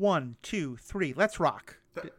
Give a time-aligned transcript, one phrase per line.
[0.00, 1.12] One, two, three.
[1.14, 1.76] Let's rock.
[1.94, 2.10] Did,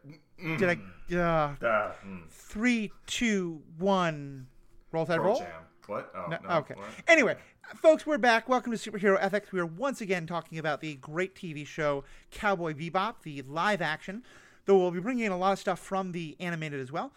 [0.59, 1.15] did I?
[1.15, 2.29] Uh, Uh, mm.
[2.29, 4.45] three, two, one.
[4.91, 5.39] Roll that roll.
[5.39, 5.47] Jam.
[5.87, 6.11] What?
[6.15, 6.49] Oh, No, no.
[6.57, 6.75] okay.
[6.75, 6.85] What?
[7.07, 7.37] Anyway,
[7.75, 8.47] folks, we're back.
[8.47, 9.51] Welcome to Superhero Ethics.
[9.51, 14.21] We are once again talking about the great TV show Cowboy Bebop, the live action,
[14.65, 17.11] though we'll be bringing in a lot of stuff from the animated as well.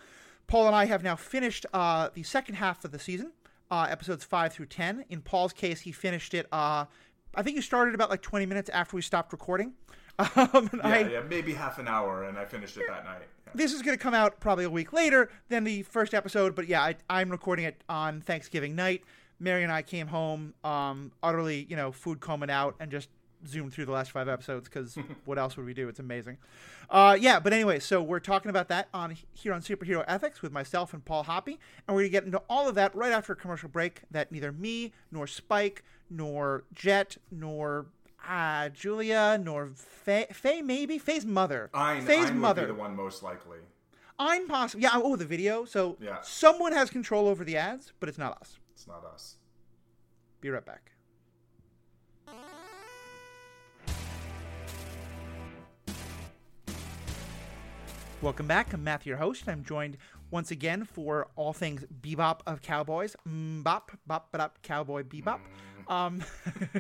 [0.46, 3.32] Paul and I have now finished uh, the second half of the season,
[3.70, 5.04] uh, episodes 5 through 10.
[5.10, 6.86] In Paul's case, he finished it, uh,
[7.34, 9.74] I think he started about like 20 minutes after we stopped recording.
[10.18, 13.22] Um, and Yeah, I, yeah, maybe half an hour, and I finished it that night.
[13.46, 13.52] Yeah.
[13.54, 16.68] this is going to come out probably a week later than the first episode, but
[16.68, 19.02] yeah, I, I'm recording it on Thanksgiving night.
[19.40, 23.08] Mary and I came home, um, utterly, you know, food combing out, and just
[23.46, 25.88] zoomed through the last five episodes because what else would we do?
[25.88, 26.38] It's amazing.
[26.88, 30.52] Uh, yeah, but anyway, so we're talking about that on here on Superhero Ethics with
[30.52, 33.36] myself and Paul Hoppy, and we're gonna get into all of that right after a
[33.36, 37.86] commercial break that neither me nor Spike nor Jet nor
[38.28, 42.66] uh, Julia nor Faye, Faye maybe Faye's mother, Ein, Faye's Ein mother.
[42.66, 43.58] the one most likely.
[44.18, 44.82] I'm possible.
[44.82, 44.90] Yeah.
[44.94, 45.64] Oh, the video.
[45.64, 46.18] So Yeah.
[46.22, 48.58] someone has control over the ads, but it's not us.
[48.72, 49.36] It's not us.
[50.40, 50.92] Be right back.
[58.22, 58.72] Welcome back.
[58.72, 59.48] I'm Matthew, your host.
[59.48, 59.98] I'm joined
[60.30, 63.16] once again for all things bebop of cowboys.
[63.26, 65.40] Bop, bop, bop, cowboy bebop.
[65.88, 66.22] Um,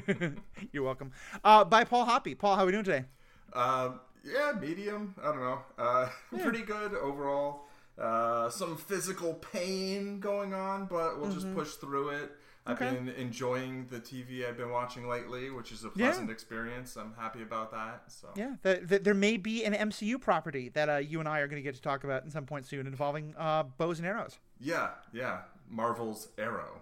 [0.72, 1.12] you're welcome.
[1.42, 2.34] Uh, by Paul Hoppy.
[2.34, 3.04] Paul, how are we doing today?
[3.52, 5.14] Um, yeah, medium.
[5.22, 5.58] I don't know.
[5.78, 6.08] Uh,
[6.42, 7.62] Pretty good overall.
[7.98, 12.32] Uh, some physical pain going on, but we'll just push through it.
[12.66, 12.84] I've Mm-hmm.
[12.86, 12.94] Okay.
[12.94, 16.06] been enjoying the TV I've been watching lately, which is a Yeah.
[16.06, 16.96] pleasant experience.
[16.96, 18.04] I'm happy about that.
[18.08, 21.40] So Yeah, the, the, there may be an MCU property that uh, you and I
[21.40, 24.08] are going to get to talk about in some point soon involving uh, bows and
[24.08, 24.38] arrows.
[24.58, 25.40] yeah, yeah.
[25.68, 26.80] Marvel's Arrow Yeah.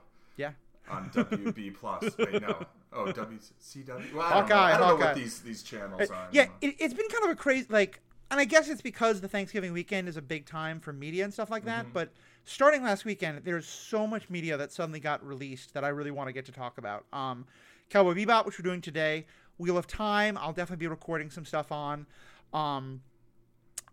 [0.93, 2.17] On WB Plus.
[2.19, 2.65] Wait, no.
[2.93, 4.13] Oh, WCW.
[4.15, 4.55] Well, I don't know.
[4.57, 5.05] Hawkeye, I don't know Hawkeye.
[5.07, 6.15] what these these channels are.
[6.15, 6.59] Uh, yeah, anymore.
[6.61, 9.73] it, it's been kind of a crazy like, and I guess it's because the Thanksgiving
[9.73, 11.85] weekend is a big time for media and stuff like that.
[11.85, 11.93] Mm-hmm.
[11.95, 12.13] But
[12.45, 16.29] starting last weekend, there's so much media that suddenly got released that I really want
[16.29, 17.05] to get to talk about.
[17.13, 17.47] Um,
[17.91, 19.27] Cowboy Bebop, which we're doing today,
[19.59, 22.07] Wheel of Time, I'll definitely be recording some stuff on.
[22.53, 23.01] Um,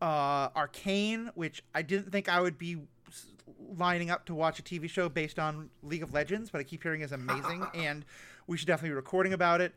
[0.01, 2.79] uh, Arcane, which I didn't think I would be s-
[3.75, 6.83] lining up to watch a TV show based on League of Legends, but I keep
[6.83, 8.05] hearing is amazing, and
[8.47, 9.73] we should definitely be recording about it.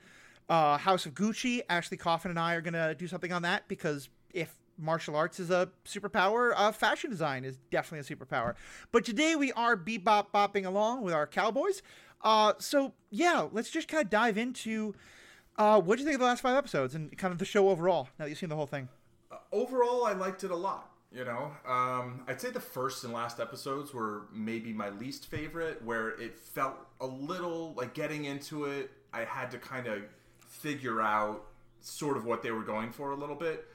[0.48, 3.68] Uh, House of Gucci, Ashley Coffin and I are going to do something on that
[3.68, 8.54] because if martial arts is a superpower, uh, fashion design is definitely a superpower.
[8.90, 11.82] But today we are bebop bopping along with our cowboys.
[12.22, 14.94] Uh, so yeah, let's just kind of dive into
[15.56, 17.68] uh, what do you think of the last five episodes and kind of the show
[17.68, 18.08] overall.
[18.18, 18.88] Now that you've seen the whole thing.
[19.52, 20.91] overall, I liked it a lot.
[21.14, 25.84] You know, um, I'd say the first and last episodes were maybe my least favorite,
[25.84, 28.90] where it felt a little like getting into it.
[29.12, 30.02] I had to kind of
[30.46, 31.44] figure out
[31.80, 33.66] sort of what they were going for a little bit,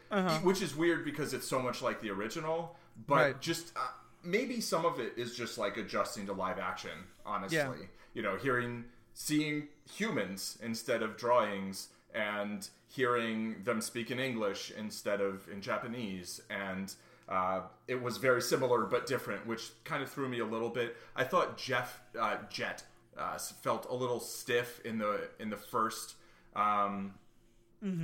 [0.41, 2.75] which is weird because it's so much like the original.
[3.05, 3.41] But Right.
[3.41, 3.81] just uh,
[4.23, 7.05] maybe some of it is just like adjusting to live action.
[7.23, 7.73] Honestly, Yeah.
[8.15, 15.21] you know, hearing, seeing humans instead of drawings, and hearing them speak in English instead
[15.21, 16.95] of in Japanese, and
[17.29, 20.95] uh, it was very similar but different, which kind of threw me a little bit.
[21.15, 22.83] I thought Jeff uh, Jet
[23.17, 26.15] uh, felt a little stiff in the in the first
[26.55, 27.13] um,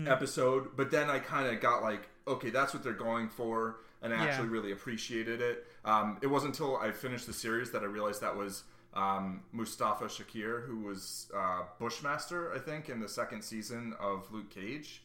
[0.07, 4.13] episode, but then I kind of got like, okay, that's what they're going for, and
[4.13, 4.23] I Yeah.
[4.25, 5.65] actually really appreciated it.
[5.85, 8.63] Um, it wasn't until I finished the series that I realized that was
[8.93, 14.49] um, Mustafa Shakir, who was uh, Bushmaster, I think, in the second season of Luke
[14.51, 15.01] Cage.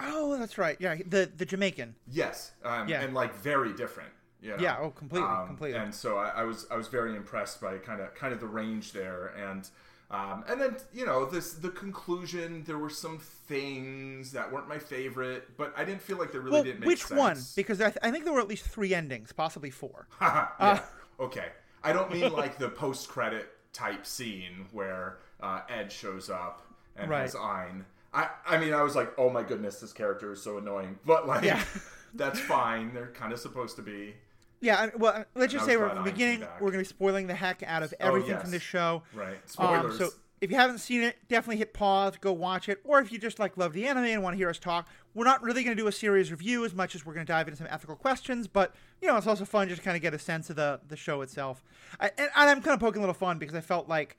[0.00, 0.76] Oh, that's right.
[0.80, 1.94] Yeah, the the Jamaican.
[2.10, 3.00] Yes, um, Yeah.
[3.02, 4.10] and like very different.
[4.40, 4.56] You know?
[4.60, 5.78] Yeah, oh, completely, Um, completely.
[5.80, 8.46] And so I, I was I was very impressed by kind of kind of the
[8.46, 9.68] range there, and
[10.12, 12.62] um, and then you know this the conclusion.
[12.64, 16.52] There were some things that weren't my favorite, but I didn't feel like they really
[16.52, 17.18] Well, didn't make which sense.
[17.18, 17.38] one?
[17.56, 20.06] Because I, th- I think there were at least three endings, possibly four.
[20.20, 20.46] yeah.
[20.60, 20.78] Uh.
[21.18, 21.46] okay.
[21.82, 26.64] I don't mean like the post credit type scene where uh, Ed shows up
[26.96, 27.22] and Right.
[27.22, 27.84] has Ein.
[28.12, 30.98] I, I mean, I was like, oh my goodness, this character is so annoying.
[31.04, 31.62] But like, Yeah.
[32.14, 32.94] that's fine.
[32.94, 34.14] They're kind of supposed to be.
[34.60, 37.34] Yeah, well, let's just say we're from the beginning, we're going to be spoiling the
[37.34, 38.42] heck out of everything yes.
[38.42, 39.02] from this show.
[39.14, 39.38] Right.
[39.56, 40.10] Um, so
[40.40, 42.80] if you haven't seen it, definitely hit pause, go watch it.
[42.84, 45.24] Or if you just like love the anime and want to hear us talk, we're
[45.24, 47.46] not really going to do a series review as much as we're going to dive
[47.46, 48.48] into some ethical questions.
[48.48, 50.80] But you know, it's also fun just to kind of get a sense of the
[50.88, 51.62] the show itself.
[52.00, 54.16] I, and, and I'm kind of poking a little fun because I felt like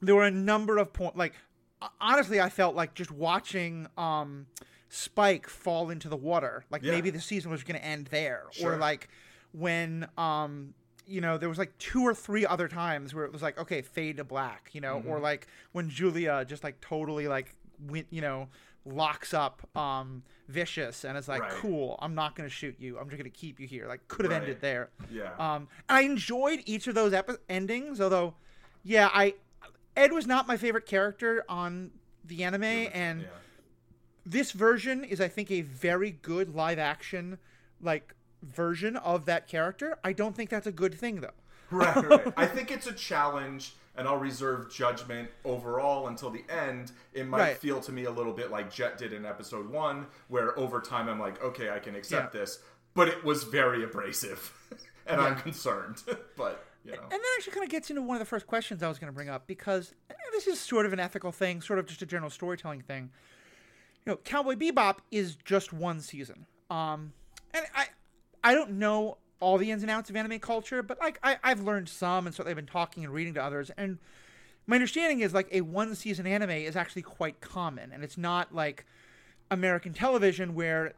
[0.00, 1.34] there were a number of points like
[2.00, 4.46] honestly i felt like just watching um
[4.88, 6.92] spike fall into the water like Yeah.
[6.92, 8.74] maybe the season was going to end there Sure.
[8.74, 9.08] or like
[9.52, 10.74] when um
[11.06, 13.82] you know there was like two or three other times where it was like okay
[13.82, 15.22] fade to black you know or Mm-hmm.
[15.22, 17.54] like when julia just like totally like
[17.88, 18.48] went you know
[18.84, 21.52] locks up um, Vicious and is like, Right.
[21.52, 22.98] "Cool, I'm not going to shoot you.
[22.98, 24.42] I'm just going to keep you here." Like, could have Right.
[24.42, 24.90] ended there.
[25.08, 25.30] Yeah.
[25.38, 28.34] Um, and I enjoyed each of those epi- endings, although,
[28.82, 29.34] yeah, I
[29.96, 31.90] Ed was not my favorite character on
[32.24, 33.26] the anime, and yeah.
[34.24, 37.38] this version is, I think, a very good live action
[37.80, 39.98] like version of that character.
[40.04, 41.30] I don't think that's a good thing though.
[41.70, 42.32] right, right.
[42.36, 46.92] I think it's a challenge, and I'll reserve judgment overall until the end.
[47.12, 47.56] It might Right.
[47.56, 51.08] feel to me a little bit like Jet did in episode one, where over time
[51.08, 52.40] I'm like, okay, I can accept Yeah.
[52.40, 52.60] this,
[52.94, 54.52] but it was very abrasive,
[55.06, 56.02] and I'm concerned.
[56.36, 58.82] but you know, And that actually kind of gets into one of the first questions
[58.82, 61.60] I was going to bring up because eh, this is sort of an ethical thing,
[61.60, 63.10] sort of just a general storytelling thing.
[64.04, 66.46] You know, Cowboy Bebop is just one season.
[66.70, 67.12] Um,
[67.54, 67.86] and I,
[68.42, 71.60] I don't know all the ins and outs of anime culture, but like I, I've
[71.60, 73.70] learned some, and certainly I've been talking and reading to others.
[73.76, 73.98] And
[74.66, 78.54] my understanding is like a one season anime is actually quite common, and it's not
[78.54, 78.86] like
[79.50, 80.94] American television where,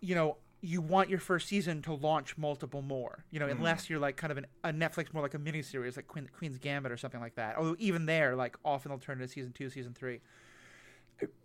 [0.00, 3.24] you know, you want your first season to launch multiple more.
[3.30, 6.06] You know, unless you're like kind of an, a Netflix more like a miniseries like
[6.06, 7.56] Queen, Queen's Gambit or something like that.
[7.56, 10.20] Although even there, like often they'll turn into season two, season three.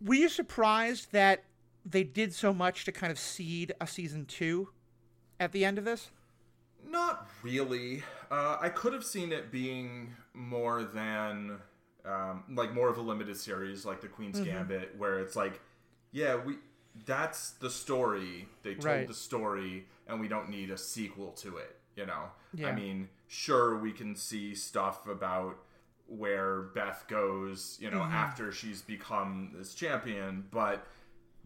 [0.01, 1.43] Were you surprised that
[1.85, 4.69] they did so much to kind of seed a season two
[5.39, 6.11] at the end of this?
[6.87, 8.03] Not really.
[8.29, 11.57] Uh, I could have seen it being more than
[12.05, 14.49] um, like more of a limited series, like the Queen's Mm-hmm.
[14.49, 15.61] Gambit, where it's like,
[16.11, 16.55] yeah, we
[17.05, 18.47] that's the story.
[18.63, 19.07] They told Right.
[19.07, 21.79] the story, and we don't need a sequel to it.
[21.95, 22.67] You know, Yeah.
[22.69, 25.57] I mean, sure, we can see stuff about
[26.07, 28.13] where Beth goes, you know, Mm-hmm.
[28.13, 30.85] after she's become this champion, but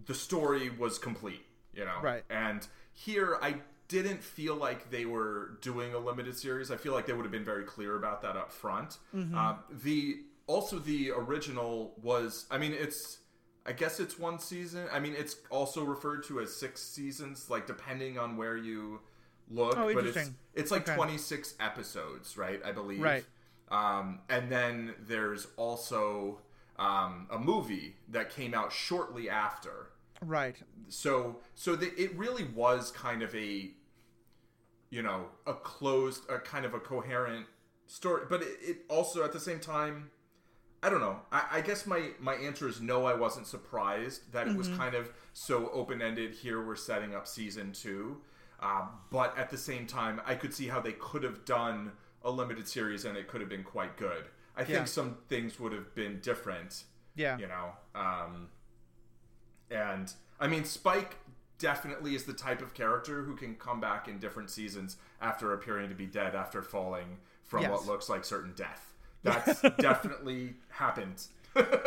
[0.05, 1.99] the story was complete, you know.
[2.01, 2.23] Right.
[2.29, 6.71] And here, I didn't feel like they were doing a limited series.
[6.71, 8.97] I feel like they would have been very clear about that up front.
[9.15, 9.37] Mm-hmm.
[9.37, 13.19] Uh, the also the original was, I mean, it's.
[13.65, 14.87] I guess it's one season.
[14.91, 19.01] I mean, it's also referred to as six seasons, like depending on where you
[19.49, 19.77] look.
[19.77, 20.95] Oh, but it's it's like Okay.
[20.95, 22.61] twenty six episodes, right?
[22.65, 23.01] I believe.
[23.01, 23.25] Right.
[23.69, 26.39] Um, and then there's also
[26.79, 29.91] um, a movie that came out shortly after
[30.25, 30.55] Right.
[30.87, 33.69] so so the, it really was kind of a
[34.89, 37.45] you know a closed a kind of a coherent
[37.87, 40.09] story but it, it also at the same time
[40.83, 44.47] i don't know I, I guess my my answer is no i wasn't surprised that
[44.47, 48.17] it was kind of so open-ended here we're setting up season two
[48.61, 51.91] uh, but at the same time i could see how they could have done
[52.23, 54.25] a limited series and it could have been quite good
[54.57, 54.65] i Yeah.
[54.67, 56.83] think some things would have been different
[57.15, 57.37] Yeah.
[57.37, 58.49] you know um
[59.71, 61.17] and i mean spike
[61.57, 65.89] definitely is the type of character who can come back in different seasons after appearing
[65.89, 67.71] to be dead after falling from Yes.
[67.71, 68.88] what looks like certain death
[69.23, 71.27] that's definitely happened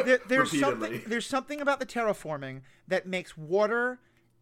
[0.05, 4.01] There, there's something there's something about the terraforming that makes water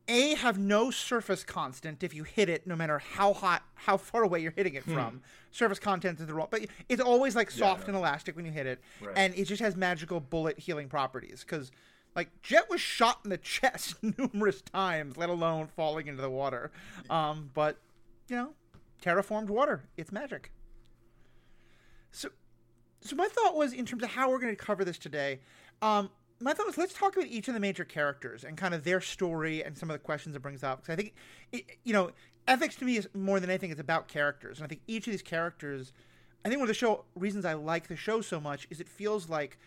[0.09, 4.23] a have no surface constant if you hit it no matter how hot how far
[4.25, 4.95] away you're hitting it Hmm.
[4.95, 5.23] from
[5.53, 7.89] surface content is the wrong but it's always like soft no.
[7.89, 9.15] and elastic when you hit it Right.
[9.17, 11.71] and it just has magical bullet healing properties because
[12.17, 16.73] like jet was shot in the chest numerous times let alone falling into the water
[17.11, 17.77] um but
[18.27, 18.55] you know
[19.03, 20.51] terraformed water it's magic
[22.11, 22.31] so
[23.03, 25.41] so my thought was in terms of how we're going to cover this today
[25.83, 26.11] um,
[26.41, 29.01] my thought was let's talk about each of the major characters and kind of their
[29.01, 31.15] story and some of the questions it brings up because i think
[31.53, 32.11] it, you know
[32.49, 35.13] ethics to me is more than anything it's about characters and i think each of
[35.13, 35.93] these characters
[36.45, 38.89] i think one of the show reasons i like the show so much is it
[38.89, 39.59] feels like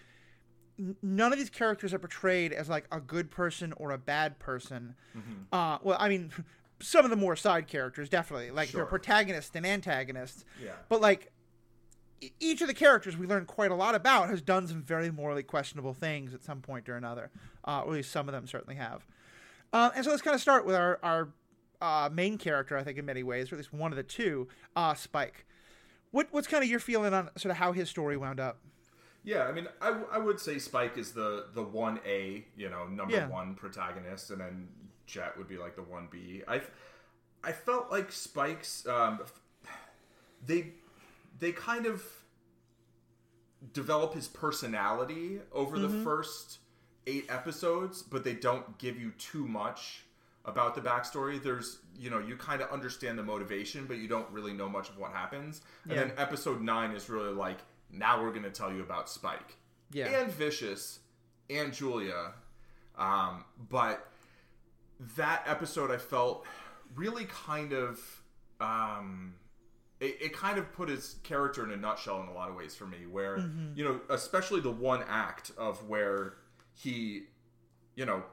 [0.79, 4.39] n- none of these characters are portrayed as like a good person or a bad
[4.39, 4.95] person.
[5.51, 6.31] Uh, well i mean
[6.81, 10.43] some of the more side characters definitely like they're protagonists and antagonists.
[10.61, 10.71] Yeah.
[10.89, 11.31] but like
[12.39, 15.43] each of the characters we learn quite a lot about has done some very morally
[15.43, 17.29] questionable things at some point or another.
[17.67, 19.05] Uh, or at least some of them certainly have.
[19.71, 21.29] Uh, and so let's kind of start with our, our
[21.81, 24.47] uh, main character, I think, in many ways, or at least one of the two,
[24.75, 25.45] uh, Spike.
[26.11, 28.59] What, what's kind of your feeling on sort of how his story wound up?
[29.23, 32.69] Yeah, I mean, I, w- I would say Spike is the the one A, you
[32.69, 33.27] know, number Yeah.
[33.29, 34.67] one protagonist, and then
[35.07, 36.43] Jet would be like the one B.
[36.47, 36.61] I
[37.41, 39.21] I felt like Spike's um,
[40.45, 40.73] they
[41.43, 42.01] they kind of
[43.73, 46.59] develop his personality over the first
[47.07, 50.03] eight episodes, but they don't give you too much
[50.45, 51.41] about the backstory.
[51.41, 54.89] There's, you know, you kind of understand the motivation, but you don't really know much
[54.89, 55.61] of what happens.
[55.83, 55.99] And Yeah.
[56.05, 57.57] then episode nine is really like,
[57.89, 59.57] now we're going to tell you about Spike.
[59.91, 60.07] Yeah.
[60.21, 60.99] And Vicious
[61.49, 62.33] and Julia.
[62.97, 64.07] Um, but
[65.17, 66.45] that episode I felt
[66.95, 67.99] really kind of
[68.61, 69.33] um
[70.03, 72.75] it, it kind of put his character in a nutshell in a lot of ways
[72.75, 73.75] for me where mm-hmm.
[73.75, 76.35] you know especially the one act of where
[76.75, 77.23] he
[77.95, 78.23] you know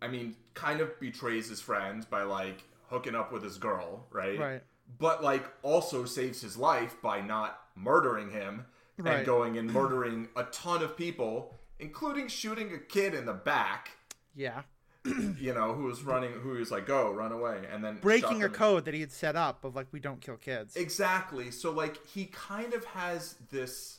[0.00, 4.38] I mean, kind of betrays his friend by like hooking up with his girl, right?
[4.38, 4.62] Right.
[4.98, 8.66] But like also saves his life by not murdering him
[9.00, 9.18] Right.
[9.18, 13.90] and going and murdering a ton of people, including shooting a kid in the back.
[14.34, 14.62] Yeah.
[15.38, 18.48] You know, who was running, who was like, "Go, run away," and then Breaking a
[18.48, 20.76] code that he had set up of like we don't kill kids.
[20.76, 21.50] Exactly.
[21.50, 23.98] So like he kind of has this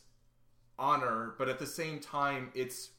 [0.78, 2.90] honor, but at the same time it's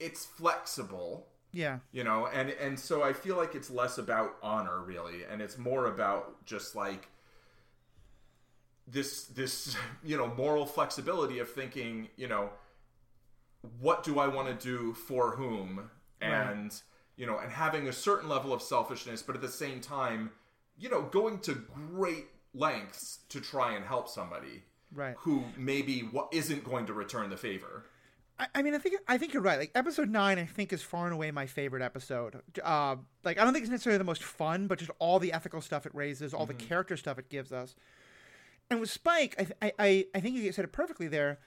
[0.00, 1.78] it's flexible, yeah.
[1.92, 5.58] you know, and and so I feel like it's less about honor really and it's
[5.58, 7.08] more about just like
[8.86, 12.50] this this you know moral flexibility of thinking, you know,
[13.80, 15.90] what do I want to do for whom
[16.20, 16.72] and
[17.18, 20.30] you know and having a certain level of selfishness but at the same time
[20.78, 21.52] you know going to
[21.92, 25.14] great lengths to try and help somebody Right.
[25.18, 27.84] who maybe isn't going to return the favor
[28.54, 29.58] I, mean, I think I think you're right.
[29.58, 32.40] Like episode nine, I think is far and away my favorite episode.
[32.62, 32.94] Uh,
[33.24, 35.86] like I don't think it's necessarily the most fun, but just all the ethical stuff
[35.86, 37.74] it raises, all the character stuff it gives us.
[38.70, 41.40] And with Spike, I, th- I, I, I think you said it perfectly there.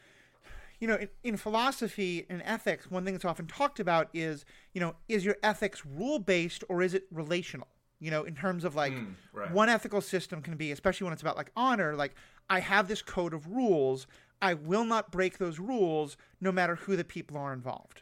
[0.81, 4.81] You know, in, in philosophy and ethics, one thing that's often talked about is, you
[4.81, 7.67] know, is your ethics rule based or is it relational?
[7.99, 9.51] You know, in terms of like mm, right.
[9.51, 12.15] one ethical system can be, especially when it's about like honor, like
[12.49, 14.07] I have this code of rules.
[14.41, 18.01] I will not break those rules no matter who the people are involved.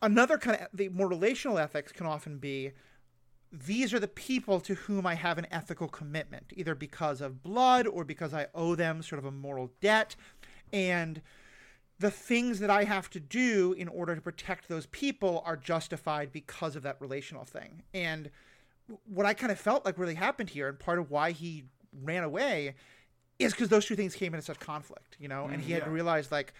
[0.00, 2.72] Another kind of the more relational ethics can often be
[3.52, 7.86] these are the people to whom I have an ethical commitment, either because of blood
[7.86, 10.16] or because I owe them sort of a moral debt.
[10.74, 11.22] And
[12.00, 16.32] the things that I have to do in order to protect those people are justified
[16.32, 17.82] because of that relational thing.
[17.94, 18.30] And
[19.06, 21.64] what I kind of felt like really happened here, and part of why he
[22.02, 22.74] ran away,
[23.38, 25.86] is because those two things came into such conflict, you know, and he had mm,
[25.86, 25.92] yeah.
[25.92, 26.52] realized like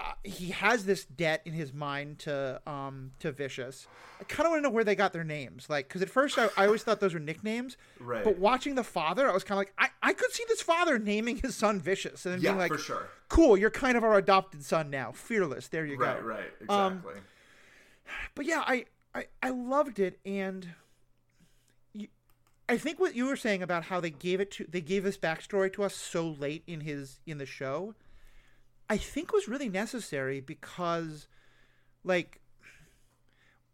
[0.00, 3.86] uh, he has this debt in his mind to um to Vicious.
[4.20, 6.38] I kind of want to know where they got their names, like because at first
[6.38, 8.24] I, I always thought those were nicknames, Right.
[8.24, 10.98] But watching the father, I was kind of like I, I could see this father
[10.98, 14.04] naming his son Vicious and then yeah being like, for sure cool, you're kind of
[14.04, 15.68] our adopted son now, fearless.
[15.68, 16.26] There you right go.
[16.26, 17.20] right Um, exactly
[18.34, 20.68] But yeah, I, I I loved it, and
[21.94, 22.08] you,
[22.68, 25.16] I think what you were saying about how they gave it to they gave this
[25.16, 27.94] backstory to us so late in his in the show,
[28.90, 31.28] I think was really necessary because,
[32.04, 32.40] like,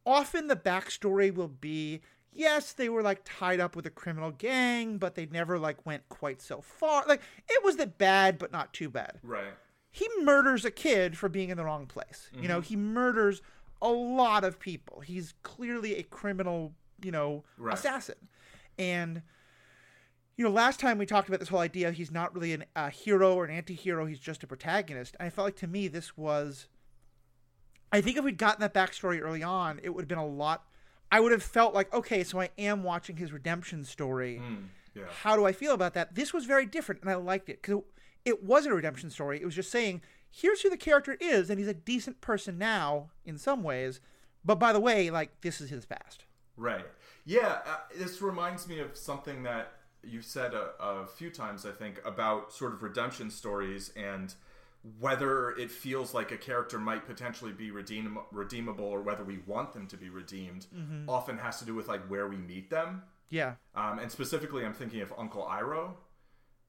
[0.05, 2.01] often the backstory will be
[2.33, 6.09] yes they were like tied up with a criminal gang but they never like went
[6.09, 9.55] quite so far like it was that bad but not too bad right
[9.91, 12.29] he murders a kid for being in the wrong place.
[12.31, 12.49] You Mm-hmm.
[12.49, 13.41] know, he murders
[13.81, 15.01] a lot of people.
[15.01, 17.73] He's clearly a criminal, you know, Right.
[17.73, 18.29] assassin.
[18.79, 19.23] And
[20.37, 22.91] you know, last time we talked about this whole idea, he's not really an- a
[22.91, 24.05] hero or an anti-hero.
[24.07, 25.17] He's just a protagonist.
[25.19, 26.69] And I felt like to me this was.
[27.93, 30.65] I think if we'd gotten that backstory early on, it would have been a lot.
[31.11, 34.65] I would have felt like, okay, so I am watching his redemption story Mm,
[34.95, 36.15] yeah how do I feel about that?
[36.15, 37.85] This was very different, and I liked it because it,
[38.31, 39.41] it wasn't a redemption story.
[39.41, 43.11] It was just saying, here's who the character is, and he's a decent person now
[43.25, 44.01] in some ways.
[44.45, 46.25] But by the way, like this is his past.
[46.57, 46.87] Right.
[47.25, 49.73] Yeah, uh, this reminds me of something that
[50.09, 54.35] you've said a, a few times, I think, about sort of redemption stories and
[55.01, 59.73] whether it feels like a character might potentially be redeem- redeemable or whether we want
[59.73, 60.67] them to be redeemed
[61.09, 63.03] often has to do with like where we meet them.
[63.29, 63.55] Yeah.
[63.75, 65.95] Um, and specifically, I'm thinking of Uncle Iroh,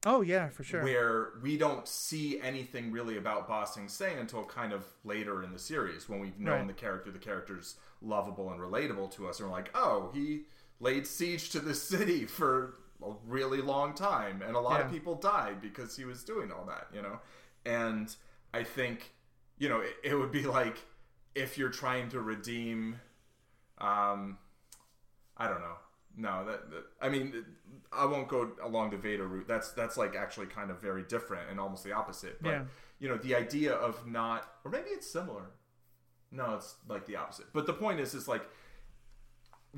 [0.06, 0.82] Oh yeah, for sure.
[0.82, 5.52] where we don't see anything really about Ba Sing Se until kind of later in
[5.52, 6.66] the series when we've known Right.
[6.68, 10.42] the character, the character's lovable and relatable to us, and we're like, oh, he
[10.80, 15.14] laid siege to this city for a really long time, and a lot of people
[15.14, 17.20] died because he was doing all that, you know?
[17.64, 18.14] And
[18.52, 19.12] I think,
[19.58, 20.78] you know, it, it would be like
[21.34, 23.00] if you're trying to redeem,
[23.78, 24.38] um,
[25.36, 25.76] I don't know.
[26.16, 27.44] No, that, that I mean,
[27.92, 29.46] I won't go along the Vader route.
[29.46, 32.42] That's that's like actually kind of very different and almost the opposite.
[32.42, 32.62] But Yeah.
[32.98, 35.50] you know, the idea of not, or maybe it's similar.
[36.32, 37.46] No, it's like the opposite.
[37.52, 38.42] But the point is, is like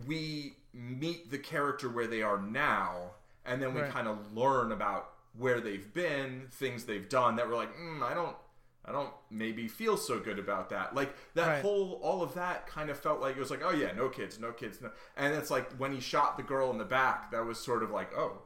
[0.07, 3.13] we meet the character where they are now,
[3.45, 3.91] and then we Right.
[3.91, 8.15] kind of learn about where they've been, things they've done that we're like, mm, I
[8.15, 8.37] don't.
[8.83, 10.95] I don't maybe feel so good about that.
[10.95, 11.63] Like that Right.
[11.63, 14.41] whole all of that kind of felt like it was like, oh yeah, no kids,
[14.41, 14.91] no kids, no.
[15.19, 17.91] And it's like when he shot the girl in the back, that was sort of
[17.91, 18.41] like, oh,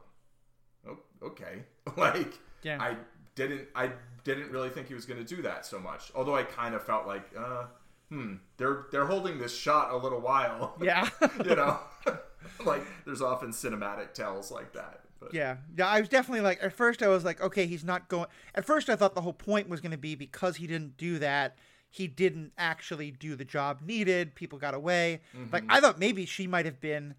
[0.87, 1.63] oh okay.
[1.97, 2.77] like Yeah.
[2.81, 2.97] I
[3.35, 3.93] didn't I
[4.25, 6.11] didn't really think he was going to do that so much.
[6.13, 7.63] Although I kind of felt like, uh,
[8.09, 10.75] hmm, they're they're holding this shot a little while.
[10.81, 11.07] yeah.
[11.45, 11.79] you know,
[12.65, 15.01] like there's often cinematic tells like that.
[15.19, 15.87] But Yeah, yeah.
[15.87, 18.27] I was definitely like at first I was like, okay, he's not going.
[18.53, 21.19] At first I thought the whole point was going to be because he didn't do
[21.19, 21.57] that,
[21.89, 24.35] he didn't actually do the job needed.
[24.35, 25.21] People got away.
[25.35, 25.53] Mm-hmm.
[25.53, 27.15] Like I thought maybe she might have been.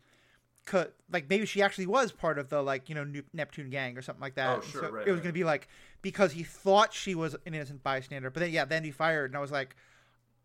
[0.67, 4.03] co- Like maybe she actually was part of the like you know Neptune gang or
[4.03, 4.59] something like that.
[4.59, 5.23] Oh, sure, so right, it was right.
[5.25, 5.69] going to be like
[6.03, 9.37] because he thought she was an innocent bystander, but then yeah, then he fired, and
[9.37, 9.75] I was like,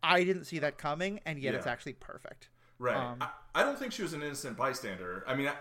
[0.02, 2.48] I didn't see that coming, and yet it's actually perfect.
[2.82, 2.96] Right.
[2.96, 5.24] Um, I, I don't think she was an innocent bystander.
[5.26, 5.54] I mean, I,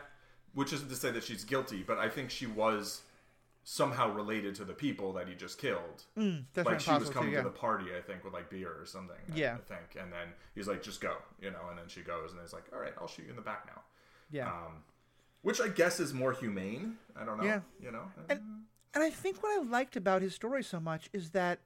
[0.53, 3.01] which isn't to say that she's guilty, but I think she was
[3.63, 6.03] somehow related to the people that he just killed.
[6.17, 7.43] Mm, like she was coming too, yeah.
[7.43, 9.15] to the party, I think, with like beer or something.
[9.31, 9.53] I- Yeah.
[9.55, 12.41] I think, and then he's like, "Just go," you know, and then she goes, and
[12.41, 13.81] he's like, "All right, I'll shoot you in the back now."
[14.31, 14.47] Yeah.
[14.51, 14.83] Um,
[15.43, 16.97] which I guess is more humane.
[17.15, 17.43] I don't know.
[17.43, 17.59] Yeah.
[17.81, 18.05] You know.
[18.29, 18.41] And-
[18.93, 21.59] And I think what I liked about his story so much is that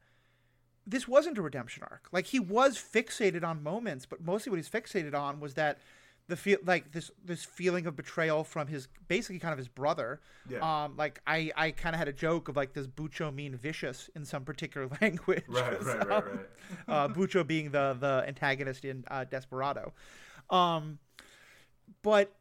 [0.88, 2.08] this wasn't a redemption arc.
[2.12, 5.80] Like he was fixated on moments, but mostly what he's fixated on was that
[6.28, 10.22] the feel like this this feeling of betrayal from his basically kind of his brother.
[10.50, 10.60] Yeah.
[10.86, 14.10] Um, like I I kind of had a joke of like does Bucho mean vicious
[14.16, 15.44] in some particular language?
[15.48, 16.40] Right, right, right, Um, right.
[16.88, 19.94] uh, Bucho being the the antagonist in uh, Desperado.
[20.50, 21.00] Um,
[22.02, 22.34] but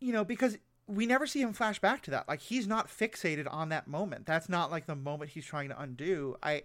[0.00, 2.28] you know because we never see him flash back to that.
[2.28, 4.26] Like he's not fixated on that moment.
[4.26, 6.36] That's not like the moment he's trying to undo.
[6.42, 6.62] I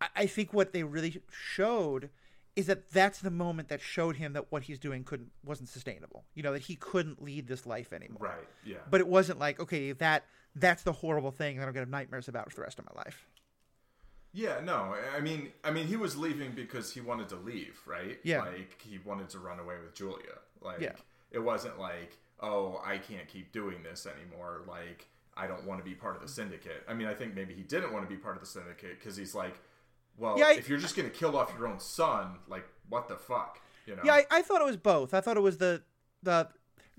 [0.00, 2.10] I- I think what they really showed
[2.54, 6.24] is that that's the moment that showed him that what he's doing couldn't wasn't sustainable.
[6.34, 8.18] You know that he couldn't lead this life anymore.
[8.20, 8.48] Right.
[8.64, 8.78] Yeah.
[8.90, 10.24] But it wasn't like okay that
[10.54, 13.02] that's the horrible thing that I'm gonna have nightmares about for the rest of my
[13.02, 13.26] life.
[14.32, 14.94] Yeah, no.
[15.14, 18.18] I mean, I mean, he was leaving because he wanted to leave, right?
[18.22, 18.42] Yeah.
[18.42, 20.38] Like he wanted to run away with Julia.
[20.60, 20.92] Like Yeah.
[21.30, 24.62] it wasn't like, oh, I can't keep doing this anymore.
[24.66, 25.06] Like
[25.38, 26.84] I don't want to be part of the syndicate.
[26.88, 29.16] I mean, I think maybe he didn't want to be part of the syndicate because
[29.16, 29.58] he's like,
[30.18, 33.16] well, Yeah, I- if you're just gonna kill off your own son, like what the
[33.16, 34.02] fuck, you know?
[34.04, 35.12] Yeah, I, I thought it was both.
[35.14, 35.82] I thought it was the
[36.22, 36.48] the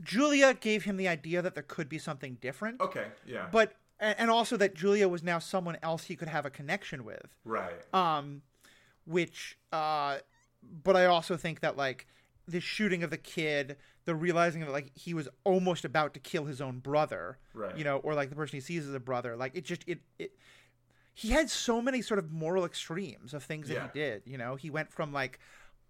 [0.03, 3.07] Julia gave him the idea that there could be something different, okay.
[3.25, 3.47] Yeah.
[3.51, 7.03] but and and also that Julia was now someone else he could have a connection
[7.03, 7.35] with.
[7.45, 7.81] right.
[7.93, 8.43] Um,
[9.05, 10.17] which uh,
[10.83, 12.07] but I also think that like
[12.47, 16.45] the shooting of the kid, the realizing that like he was almost about to kill
[16.45, 17.77] his own brother, Right.
[17.77, 19.99] You know, or like the person he sees as a brother, like it just it
[20.19, 20.31] it.
[21.19, 23.87] He had so many sort of moral extremes of things that Yeah.
[23.91, 24.21] he did.
[24.25, 25.39] You know, he went from like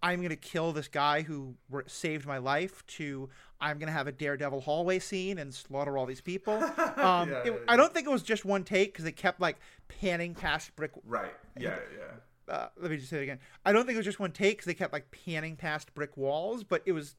[0.02, 1.56] I'm going to kill this guy who
[1.88, 6.06] saved my life to I'm going to have a daredevil hallway scene and slaughter all
[6.06, 6.54] these people.
[6.98, 9.42] Um, Yeah, it- yeah, I don't think it was just one take because they kept
[9.42, 9.58] like
[9.90, 10.92] panning past brick.
[11.04, 11.34] Right.
[11.60, 11.76] Yeah.
[11.98, 12.54] Yeah.
[12.54, 13.40] Uh, let me just say it again.
[13.66, 16.16] I don't think it was just one take because they kept like panning past brick
[16.16, 17.16] walls, but it was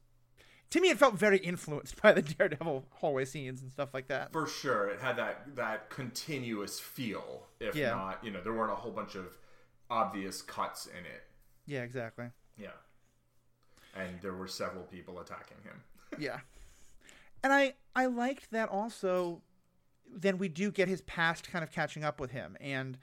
[0.71, 4.31] to me it felt very influenced by the daredevil hallway scenes and stuff like that.
[4.31, 7.47] For sure, it had that that continuous feel.
[7.59, 7.89] If Yeah.
[7.91, 9.37] not, you know, there weren't a whole bunch of
[9.89, 11.23] obvious cuts in it.
[11.65, 12.27] Yeah, exactly.
[12.57, 12.69] Yeah,
[13.95, 15.83] and there were several people attacking him.
[16.17, 16.39] yeah
[17.43, 19.41] and i i liked that also
[20.11, 22.97] then we do get his past kind of catching up with him and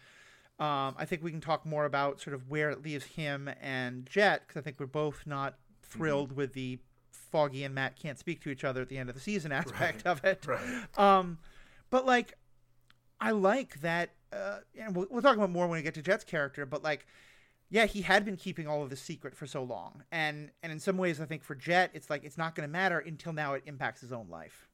[0.58, 4.06] um, i think we can talk more about sort of where it leaves him and
[4.10, 6.80] jet because i think we're both not thrilled with the
[7.30, 10.04] foggy and matt can't speak to each other at the end of the season aspect
[10.04, 10.06] Right.
[10.06, 10.98] of it Right.
[10.98, 11.38] um,
[11.90, 12.34] but like,
[13.20, 16.24] I like that, uh, and we'll, we'll talk about more when we get to Jet's
[16.24, 16.66] character.
[16.66, 17.06] But like,
[17.70, 20.78] yeah, he had been keeping all of this secret for so long, and and in
[20.80, 23.54] some ways, I think for Jet, it's like it's not going to matter until now
[23.54, 24.68] it impacts his own life.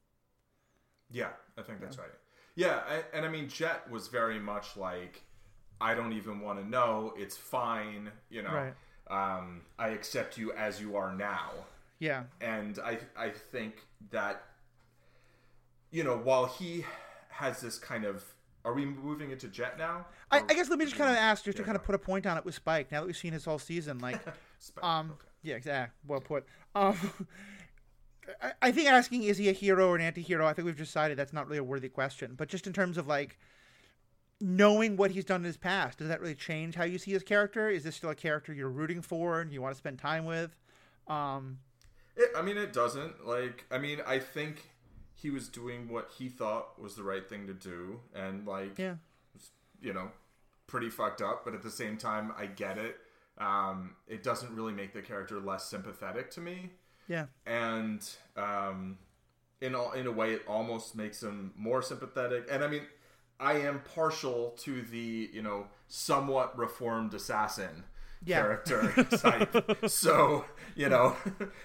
[1.10, 2.08] Yeah, I think that's right.
[2.54, 5.22] Yeah, I, and I mean, Jet was very much like,
[5.80, 7.12] I don't even want to know.
[7.16, 8.52] It's fine, you know.
[8.52, 8.74] Right.
[9.36, 11.50] Um, I accept you as you are now.
[12.02, 13.74] Yeah, and I I think
[14.10, 14.42] that
[15.92, 16.84] you know while he
[17.28, 18.24] has this kind of
[18.64, 20.06] are we moving into Jet now?
[20.28, 21.98] I, I guess let me just kind of ask, just to kind of put a
[21.98, 22.90] point on it with Spike.
[22.90, 24.20] Now that we've seen his whole season, like,
[24.58, 25.28] Spike, um, okay.
[25.44, 26.44] yeah, exactly, well put.
[26.74, 26.98] Um,
[28.42, 31.16] I, I think asking is he a hero or an anti-hero, I think we've decided
[31.16, 32.34] that's not really a worthy question.
[32.36, 33.38] But just in terms of like
[34.40, 37.22] knowing what he's done in his past, does that really change how you see his
[37.22, 37.68] character?
[37.68, 40.56] Is this still a character you're rooting for and you want to spend time with?
[41.06, 41.58] Um,
[42.16, 43.26] It, I mean, it doesn't.
[43.26, 44.68] Like, I mean, I think
[45.14, 48.96] he was doing what he thought was the right thing to do, and like, yeah,
[49.80, 50.10] you know,
[50.66, 51.44] pretty fucked up.
[51.44, 52.96] But at the same time, I get it.
[53.38, 56.70] Um, it doesn't really make the character less sympathetic to me.
[57.08, 58.98] yeah, and um,
[59.60, 62.48] in all, in a way, it almost makes him more sympathetic.
[62.50, 62.82] And I mean,
[63.40, 67.84] I am partial to the you know somewhat reformed assassin
[68.24, 68.40] Yeah.
[68.42, 69.88] character type.
[69.88, 70.44] So
[70.76, 71.16] you know,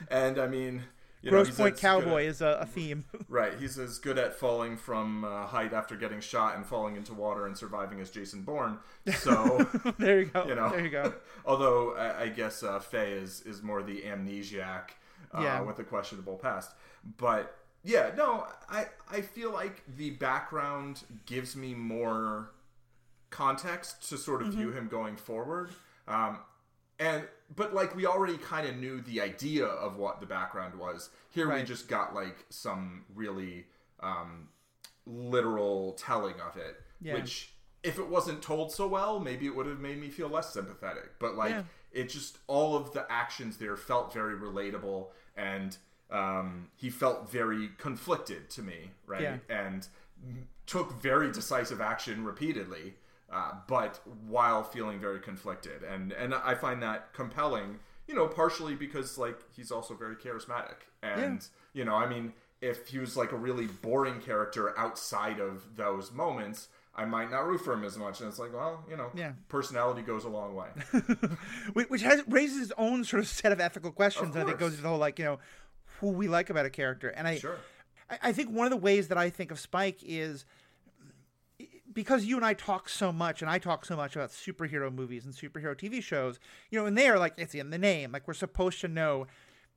[0.10, 0.84] and I mean,
[1.22, 3.06] you Gross he's Point good at- Cowboy is a, a theme.
[3.30, 7.14] Right, he's as good at falling from uh, height after getting shot and falling into
[7.14, 8.80] water and surviving as Jason Bourne.
[9.18, 9.68] So,
[10.00, 10.46] there you go.
[10.48, 11.14] you know, There you go.
[11.46, 14.92] although I, I guess uh, Faye is is more the amnesiac
[15.34, 15.62] uh, Yeah.
[15.62, 16.72] with a questionable past.
[17.18, 22.52] But yeah, no, I I feel like the background gives me more
[23.30, 25.70] context to sort of view him going forward.
[26.08, 26.40] Um,
[27.00, 27.24] and
[27.56, 31.10] but like we already kind of knew the idea of what the background was.
[31.30, 33.66] Here we just got like some really
[34.00, 34.50] um,
[35.06, 37.14] literal telling of it, Yeah.
[37.14, 40.52] which if it wasn't told so well, maybe it would have made me feel less
[40.54, 41.20] sympathetic.
[41.20, 41.64] But like Yeah.
[41.92, 45.78] it just all of the actions there felt very relatable and
[46.10, 49.22] um, he felt very conflicted to me, right?
[49.22, 49.38] Yeah.
[49.50, 49.88] And
[50.66, 52.96] took very decisive action repeatedly,
[53.32, 55.84] uh, but while feeling very conflicted.
[55.84, 60.76] And and I find that compelling, you know, partially because like he's also very charismatic.
[61.04, 65.76] And you know, I mean, if he was like a really boring character outside of
[65.76, 66.70] those moments.
[67.00, 69.34] I might not root for him as much, and it's like, well, you know, Yeah.
[69.50, 70.70] personality goes a long way.
[71.74, 74.30] Which- has raises its own sort of set of ethical questions.
[74.30, 75.38] Of and I think goes into the whole like you know
[76.00, 77.10] who we like about a character.
[77.10, 77.58] And I Sure.
[78.10, 80.46] I, I think one of the ways that I think of Spike is
[81.98, 85.26] because you and I talk so much, and I talk so much about superhero movies
[85.26, 86.40] and superhero TV shows.
[86.70, 88.12] You know, and they are like it's in the name.
[88.12, 89.26] Like we're supposed to know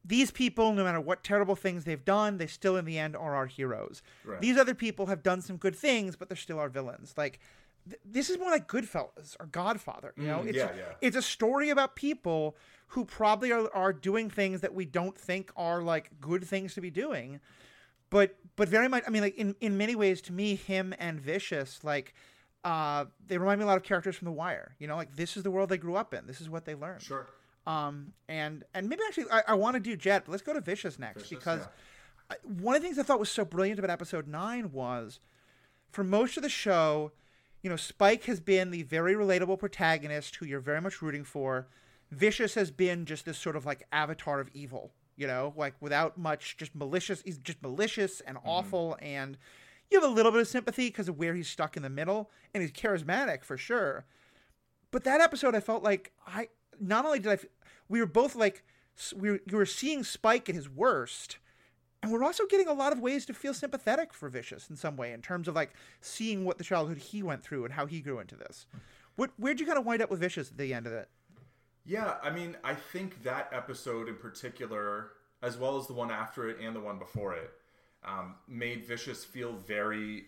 [0.05, 3.35] these people, no matter what terrible things they've done, they still in the end are
[3.35, 4.03] our heroes.
[4.23, 4.39] Right.
[4.39, 7.15] These other people have done some good things, but they're still our villains.
[7.17, 7.41] Like
[7.89, 10.13] th- this is more like Goodfellas or Godfather.
[10.19, 10.93] You know, Mm, it's yeah, yeah.
[11.01, 12.55] it's a story about people
[12.89, 16.83] who probably are, are doing things that we don't think are like good things to
[16.83, 17.41] be doing
[18.11, 21.19] but but very much i mean like in in many ways to me him and
[21.19, 22.13] vicious like
[22.63, 25.35] uh they remind me a lot of characters from the wire you know like this
[25.39, 27.27] is the world they grew up in this is what they learned Sure.
[27.67, 30.61] um and and maybe actually i, I want to do jet but let's go to
[30.61, 32.37] vicious next Vicious, because yeah.
[32.37, 35.21] I, one of the things i thought was so brilliant about episode 9 was
[35.91, 37.13] for most of the show
[37.63, 41.67] you know spike has been the very relatable protagonist who you're very much rooting for
[42.11, 46.17] vicious has been just this sort of like avatar of evil you know like without
[46.17, 48.49] much just malicious he's just malicious and mm-hmm.
[48.49, 49.37] awful and
[49.91, 52.31] you have a little bit of sympathy because of where he's stuck in the middle
[52.55, 54.05] and he's charismatic for sure.
[54.93, 56.49] But that episode i felt like i
[56.81, 57.39] not only did I,
[57.89, 58.65] we were both like
[59.15, 61.39] we were, you were seeing spike at his worst
[62.03, 64.97] and we're also getting a lot of ways to feel sympathetic for vicious in some
[64.97, 68.01] way in terms of like seeing what the childhood he went through and how he
[68.01, 68.67] grew into this.
[69.17, 71.11] What, where'd you kind of wind up with vicious at the end of it
[71.85, 75.11] Yeah, I mean, I think that episode in particular,
[75.43, 77.51] as well as the one after it and the one before it,
[78.05, 80.27] um, made Vicious feel very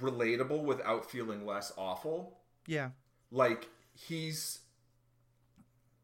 [0.00, 2.38] relatable without feeling less awful.
[2.66, 2.90] yeah
[3.30, 4.60] Like, he's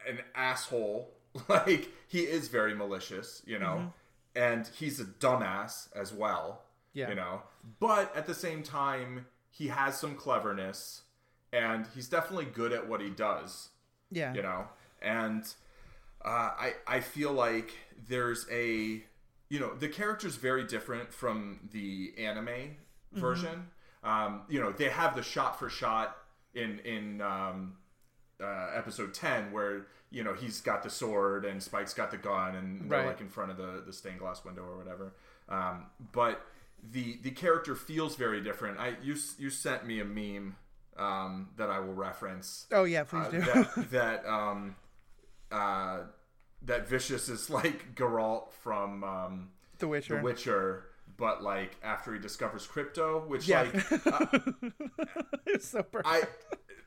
[0.08, 1.14] an asshole.
[1.48, 3.94] Like, he is very malicious, you know?
[4.36, 6.60] And he's a dumbass as well,
[6.92, 7.08] Yeah.
[7.08, 7.42] you know?
[7.80, 11.02] But at the same time, he has some cleverness
[11.50, 13.70] and he's definitely good at what he does
[14.12, 14.32] yeah.
[14.34, 14.66] you know?
[15.00, 15.42] And
[16.24, 17.72] uh, i i feel like
[18.08, 19.02] there's a
[19.48, 22.76] you know the character's very different from the anime
[23.12, 23.66] version.
[24.04, 26.16] Um, you know they have the shot for shot
[26.54, 27.76] in in um,
[28.42, 32.54] uh, episode 10 where you know he's got the sword and spike's got the gun
[32.54, 33.06] and they're Right.
[33.08, 35.14] like in front of the the stained glass window or whatever.
[35.48, 36.44] Um, but
[36.92, 38.78] the the character feels very different.
[38.78, 40.56] I you you sent me a meme
[40.96, 44.76] um, that i will reference oh yeah please uh, do that that um
[45.50, 46.00] uh
[46.62, 50.84] that vicious is like Geralt from um the witcher The Witcher
[51.16, 53.62] but like after he discovers crypto which Yeah.
[53.62, 54.38] like uh,
[55.46, 56.22] it's so perfect I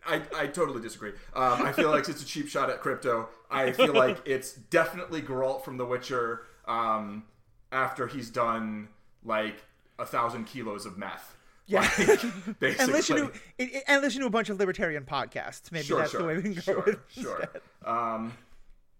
[0.08, 1.14] I, I totally disagree.
[1.34, 3.28] Um, I feel like it's a cheap shot at crypto.
[3.50, 7.24] I feel like it's definitely Geralt from The Witcher um,
[7.72, 8.90] after he's done
[9.24, 9.64] like
[9.98, 11.35] a thousand kilos of meth.
[11.68, 11.82] Yeah.
[11.82, 12.94] Like, and basically.
[12.94, 13.34] listen to it,
[13.74, 15.72] it- and listen to a bunch of libertarian podcasts.
[15.72, 17.50] Maybe sure, that's sure, the way we can go sure, with it sure.
[17.86, 18.34] Um,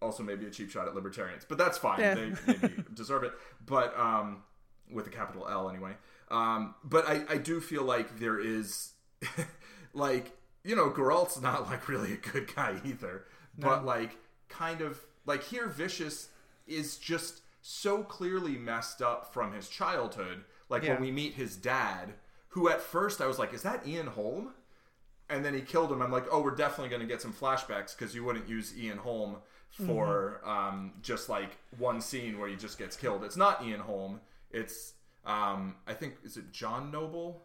[0.02, 2.00] also, maybe a cheap shot at libertarians, but that's fine.
[2.00, 2.16] Yeah.
[2.16, 3.34] They maybe deserve it.
[3.66, 4.44] But um,
[4.92, 5.94] with a capital L anyway.
[6.32, 8.94] Um, but I, I do feel like there is,
[9.94, 10.32] like,
[10.64, 13.26] you know, Geralt's not like really a good guy either.
[13.58, 14.18] But like,
[14.50, 16.30] kind of like here, Vicious
[16.68, 20.44] is just so clearly messed up from his childhood.
[20.70, 20.94] Like Yeah.
[20.94, 22.14] when we meet his dad,
[22.56, 24.54] who at first I was like, is that Ian Holm?
[25.28, 26.04] and then he killed him.
[26.04, 28.98] I'm like, oh, we're definitely going to get some flashbacks because you wouldn't use Ian
[29.00, 29.38] Holm
[29.72, 33.24] for um, just like one scene where he just gets killed.
[33.24, 34.22] It's not Ian Holm.
[34.52, 34.94] It's
[35.26, 37.42] um, I think is it John Noble?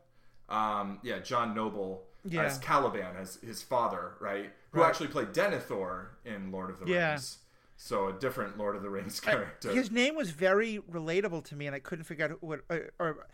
[0.51, 2.43] Um, yeah, John Noble Yeah.
[2.45, 4.51] as Caliban as his father, right?
[4.73, 4.89] Who Right.
[4.91, 7.13] actually played Denethor in Lord of the Yeah.
[7.13, 7.39] Rings.
[7.79, 9.71] So a different Lord of the Rings character.
[9.73, 12.61] His name was very relatable to me, and I couldn't figure out what.
[12.69, 13.27] Or, or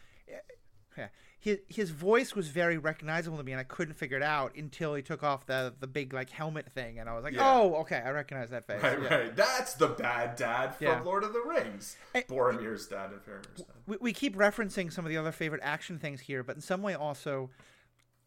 [0.96, 1.08] yeah,
[1.46, 4.94] his his voice was very recognizable to me, and I couldn't figure it out until
[4.94, 7.48] he took off the the big like helmet thing, and I was like, Yeah.
[7.48, 8.82] oh, okay, I recognize that face.
[8.82, 9.14] Right, Yeah.
[9.14, 9.36] right.
[9.36, 11.00] That's the bad dad from Yeah.
[11.02, 11.96] Lord of the Rings.
[12.16, 13.76] Eh, Boromir's dad and Faramir's dad.
[13.86, 16.82] we, we keep referencing some of the other favorite action things here, but in some
[16.82, 17.48] way also,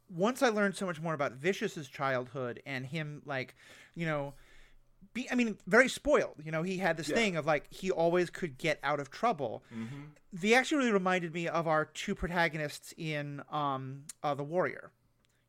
[0.10, 3.53] once I learned so much more about Vicious's childhood and him, like,
[3.95, 4.34] you know,
[5.13, 6.35] be, I mean, very spoiled.
[6.43, 7.15] You know, he had this Yeah.
[7.15, 9.63] thing of like he always could get out of trouble.
[9.73, 10.01] Mm-hmm.
[10.31, 14.91] They actually really reminded me of our two protagonists in um, uh, The Warrior.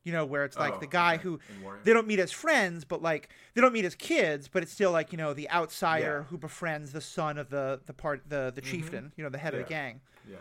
[0.03, 1.23] You know, where it's like Oh, the guy okay.
[1.25, 1.41] who
[1.85, 4.93] they don't meet as friends, but like they don't meet as kids, but it's still
[4.93, 6.29] like you know the outsider Yeah.
[6.31, 9.53] who befriends the son of the the part the the chieftain, you know, the head
[9.53, 10.01] of the gang.
[10.27, 10.37] Yeah.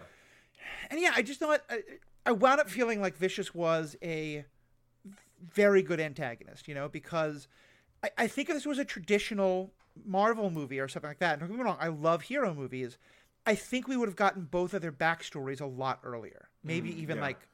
[0.89, 1.82] And yeah, I just thought I,
[2.26, 4.45] I wound up feeling like Vicious was a
[5.54, 7.48] very good antagonist, you know, because
[8.04, 9.72] I, I think if this was a traditional
[10.06, 12.98] Marvel movie or something like that, and don't get me wrong, I love hero movies.
[13.46, 17.18] I think we would have gotten both of their backstories a lot earlier, maybe even
[17.18, 17.24] yeah.
[17.24, 17.48] like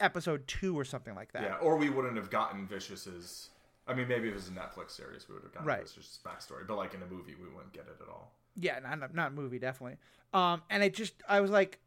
[0.00, 1.42] episode two or something like that.
[1.42, 3.50] Yeah, or we wouldn't have gotten Vicious's.
[3.86, 5.82] I mean, maybe if it was a Netflix series, we would have gotten Right.
[5.86, 6.66] Vicious's backstory.
[6.66, 8.32] But like in a movie, we wouldn't get it at all.
[8.58, 9.98] Yeah, not not movie definitely.
[10.32, 11.78] Um, and it just I was like,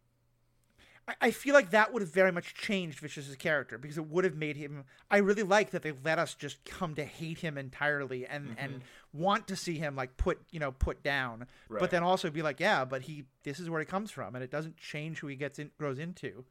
[1.21, 4.35] I, feel like that would have very much changed Vicious's character because it would have
[4.35, 4.85] made him.
[5.09, 8.81] I really like that they let us just come to hate him entirely and and
[9.13, 11.47] want to see him like put you know put down,
[11.79, 14.43] but then also be like, yeah, but he this is where he comes from, and
[14.43, 16.45] it doesn't change who he gets in grows into.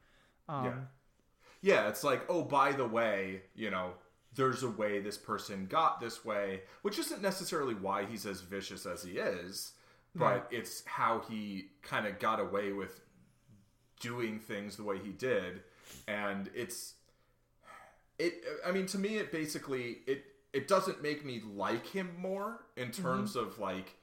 [0.49, 0.75] Um, yeah.
[1.61, 3.95] Yeah, it's like, oh, by the way, you know,
[4.35, 8.87] there's a way this person got this way, which isn't necessarily why he's as vicious
[8.87, 9.73] as he is,
[10.15, 10.45] but Right.
[10.51, 13.01] it's how he kind of got away with
[14.01, 15.63] doing things the way he did.
[16.07, 16.95] And it's
[18.19, 18.35] it
[18.67, 22.91] I mean to me it basically it it doesn't make me like him more in
[22.91, 23.95] terms of like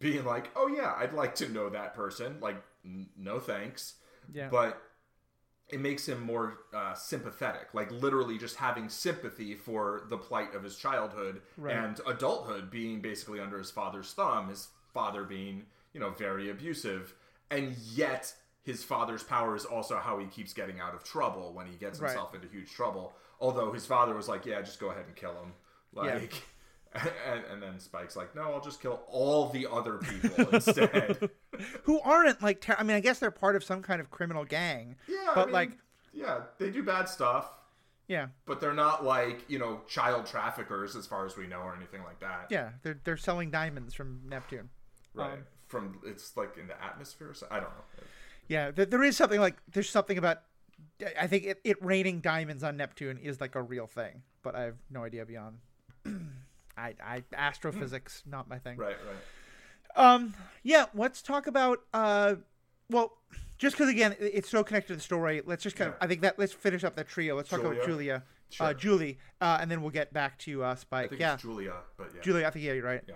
[0.00, 3.94] being like, "Oh yeah, I'd like to know that person." Like, n- no thanks
[4.32, 4.48] Yeah.
[4.48, 4.80] but
[5.68, 10.62] it makes him more uh, sympathetic like literally just having sympathy for the plight of
[10.62, 11.76] his childhood Right.
[11.76, 17.12] and adulthood being basically under his father's thumb his father being you know very abusive
[17.50, 18.32] and yet
[18.68, 21.98] his father's power is also how he keeps getting out of trouble when he gets
[22.00, 22.10] Right.
[22.10, 25.32] himself into huge trouble although his father was like yeah just go ahead and kill
[25.42, 25.52] him
[25.92, 26.34] like
[26.94, 31.30] and, and then spike's like no i'll just kill all the other people instead
[31.84, 34.44] who aren't like ter- I mean, I guess they're part of some kind of criminal
[34.44, 34.96] gang.
[35.08, 35.70] Yeah, I but mean, like,
[36.12, 37.50] yeah, they do bad stuff,
[38.06, 41.74] yeah, but they're not like you know child traffickers as far as we know or
[41.74, 42.46] anything like that.
[42.50, 44.68] yeah, they're they're selling diamonds from Neptune.
[45.14, 45.32] right.
[45.32, 47.34] Um, From it's like in the atmosphere.
[47.34, 47.84] So, I don't know.
[48.48, 50.42] Yeah, there, there is something like there's something about.
[51.20, 54.62] I think it, it raining diamonds on Neptune is like a real thing, but I
[54.62, 55.58] have no idea beyond.
[56.76, 58.76] I, I astrophysics not my thing.
[58.78, 60.04] Right, right.
[60.12, 61.80] Um, yeah, let's talk about.
[61.92, 62.36] Uh,
[62.90, 63.12] well,
[63.58, 65.96] just because again it's so connected to the story, let's just kind of.
[66.00, 67.36] I think that let's finish up that trio.
[67.36, 67.86] Let's talk about Julia?
[67.86, 68.66] Julia, Sure.
[68.68, 71.08] uh, Julie, uh, and then we'll get back to uh, I Spike.
[71.10, 72.20] think Yeah, it's Julia, but yeah.
[72.22, 73.02] Julie, I think yeah, you're right.
[73.06, 73.14] Yeah.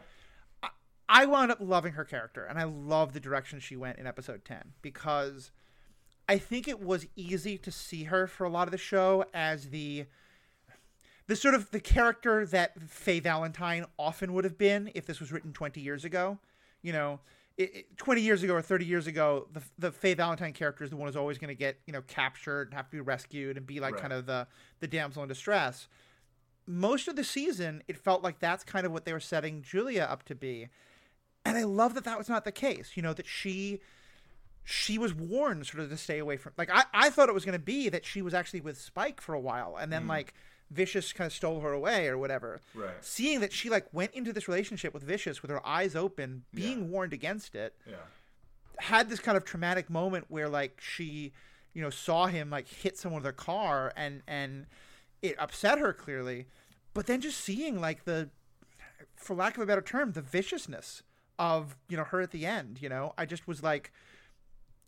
[1.12, 4.44] I, wound up loving her character, and I love the direction she went in episode
[4.44, 5.51] ten because
[6.29, 9.68] I think it was easy to see her for a lot of the show as
[9.70, 10.07] the
[11.27, 15.31] the sort of the character that Faye Valentine often would have been if this was
[15.33, 16.38] written 20 years ago.
[16.83, 17.20] You know,
[17.57, 20.90] it, it- 20 years ago or 30 years ago, the the Faye Valentine character is
[20.90, 23.57] the one who's always going to get you know captured and have to be rescued
[23.57, 24.01] and be like Right.
[24.01, 24.46] kind of the
[24.81, 25.88] the damsel in distress.
[26.66, 30.03] Most of the season, it felt like that's kind of what they were setting Julia
[30.09, 30.68] up to be,
[31.44, 32.92] and I love that that was not the case.
[32.94, 33.81] You know that she
[34.64, 37.44] she was warned sort of to stay away from like I, I thought it was
[37.44, 40.09] going to be that she was actually with Spike for a while and then mm.
[40.09, 40.35] like
[40.70, 42.61] Vicious kind of stole her away or whatever.
[42.74, 42.94] Right.
[43.00, 46.81] Seeing that she like went into this relationship with Vicious with her eyes open, being
[46.81, 46.87] Yeah.
[46.87, 47.96] warned against it, Yeah.
[48.78, 51.33] had this kind of traumatic moment where like she,
[51.74, 54.66] you know, saw him like hit someone with her car and and
[55.20, 56.46] it upset her clearly,
[56.94, 58.31] but then just seeing like the
[59.16, 61.02] for lack of a better term, the viciousness
[61.38, 63.14] of, you know, her at the end, you know.
[63.18, 63.92] I just was like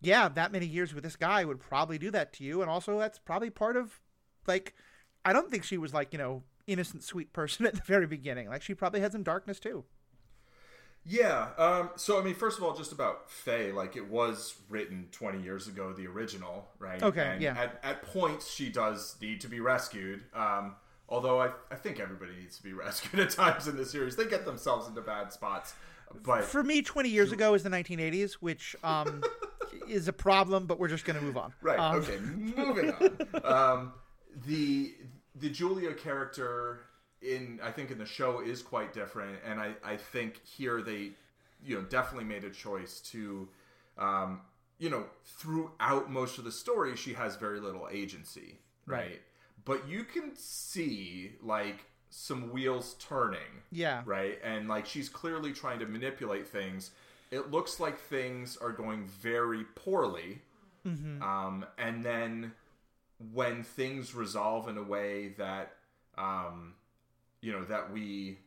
[0.00, 2.98] yeah, that many years with this guy would probably do that to you and also
[2.98, 4.00] that's probably part of
[4.46, 4.74] like
[5.24, 8.48] I don't think she was like, you know, innocent sweet person at the very beginning.
[8.48, 9.84] Like she probably had some darkness too.
[11.06, 11.48] Yeah.
[11.58, 15.42] Um, so, I mean, first of all, just about Faye, like it was written 20
[15.42, 17.02] years ago, the original, right?
[17.02, 17.58] Okay, And yeah.
[17.58, 20.22] At, at points, she does need to be rescued.
[20.34, 20.76] Um,
[21.06, 24.16] although I, I think everybody needs to be rescued at times in the series.
[24.16, 25.74] They get themselves into bad spots.
[26.22, 29.22] But For me, 20 years ago is the 1980s, which um,
[29.88, 31.52] is a problem, but we're just going to move on.
[31.60, 31.78] Right.
[31.78, 32.18] Um, okay.
[32.18, 33.28] Moving on.
[33.44, 33.92] Um,
[34.46, 34.94] the
[35.34, 36.80] the Julia character
[37.20, 41.12] in I think in the show is quite different, and I I think here they
[41.64, 43.48] you know definitely made a choice to
[43.98, 44.40] um,
[44.78, 48.98] you know throughout most of the story she has very little agency, right?
[48.98, 49.22] Right.
[49.64, 51.84] But you can see like
[52.16, 54.02] some wheels turning Yeah.
[54.06, 54.38] right?
[54.44, 56.92] And like she's clearly trying to manipulate things.
[57.32, 60.42] It looks like things are going very poorly.
[60.86, 62.52] Um, and then
[63.32, 65.72] when things resolve in a way that
[66.18, 66.74] um,
[67.40, 68.38] you know that we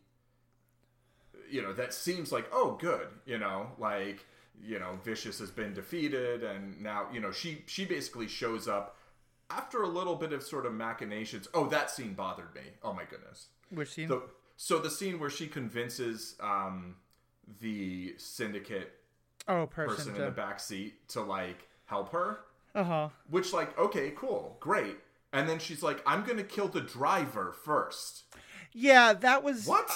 [1.49, 4.25] you know that seems like oh good you know like
[4.63, 8.96] you know vicious has been defeated and now you know she she basically shows up
[9.49, 13.03] after a little bit of sort of machinations oh that scene bothered me oh my
[13.09, 14.07] goodness Which scene?
[14.07, 14.21] the,
[14.55, 16.95] so the scene where she convinces um
[17.61, 18.93] the syndicate
[19.47, 19.95] oh, person.
[19.95, 22.39] person in to- the back seat to like help her
[22.75, 23.09] uh huh.
[23.29, 24.97] which like okay cool great
[25.33, 28.23] and then she's like i'm gonna kill the driver first
[28.73, 29.89] Yeah, that was what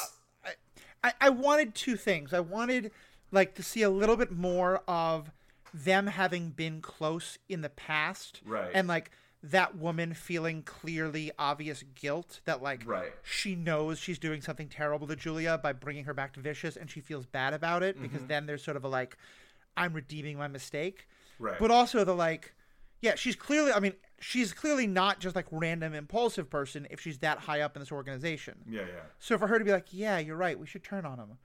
[1.03, 2.33] I, I wanted two things.
[2.33, 2.91] I wanted
[3.31, 5.31] like to see a little bit more of
[5.73, 8.41] them having been close in the past.
[8.45, 8.71] Right.
[8.73, 9.11] And like
[9.43, 13.11] that woman feeling clearly obvious guilt that like Right.
[13.23, 16.89] she knows she's doing something terrible to Julia by bringing her back to Vicious and
[16.91, 18.03] she feels bad about it Mm-hmm.
[18.07, 19.17] because then there's sort of a like
[19.75, 21.07] I'm redeeming my mistake.
[21.39, 21.57] Right.
[21.59, 22.53] But also the like
[23.01, 27.17] yeah, she's clearly I mean, she's clearly not just like random impulsive person if she's
[27.19, 28.59] that high up in this organization.
[28.69, 30.59] yeah yeah So for her to be like, "Yeah, you're right.
[30.59, 31.39] We should turn on him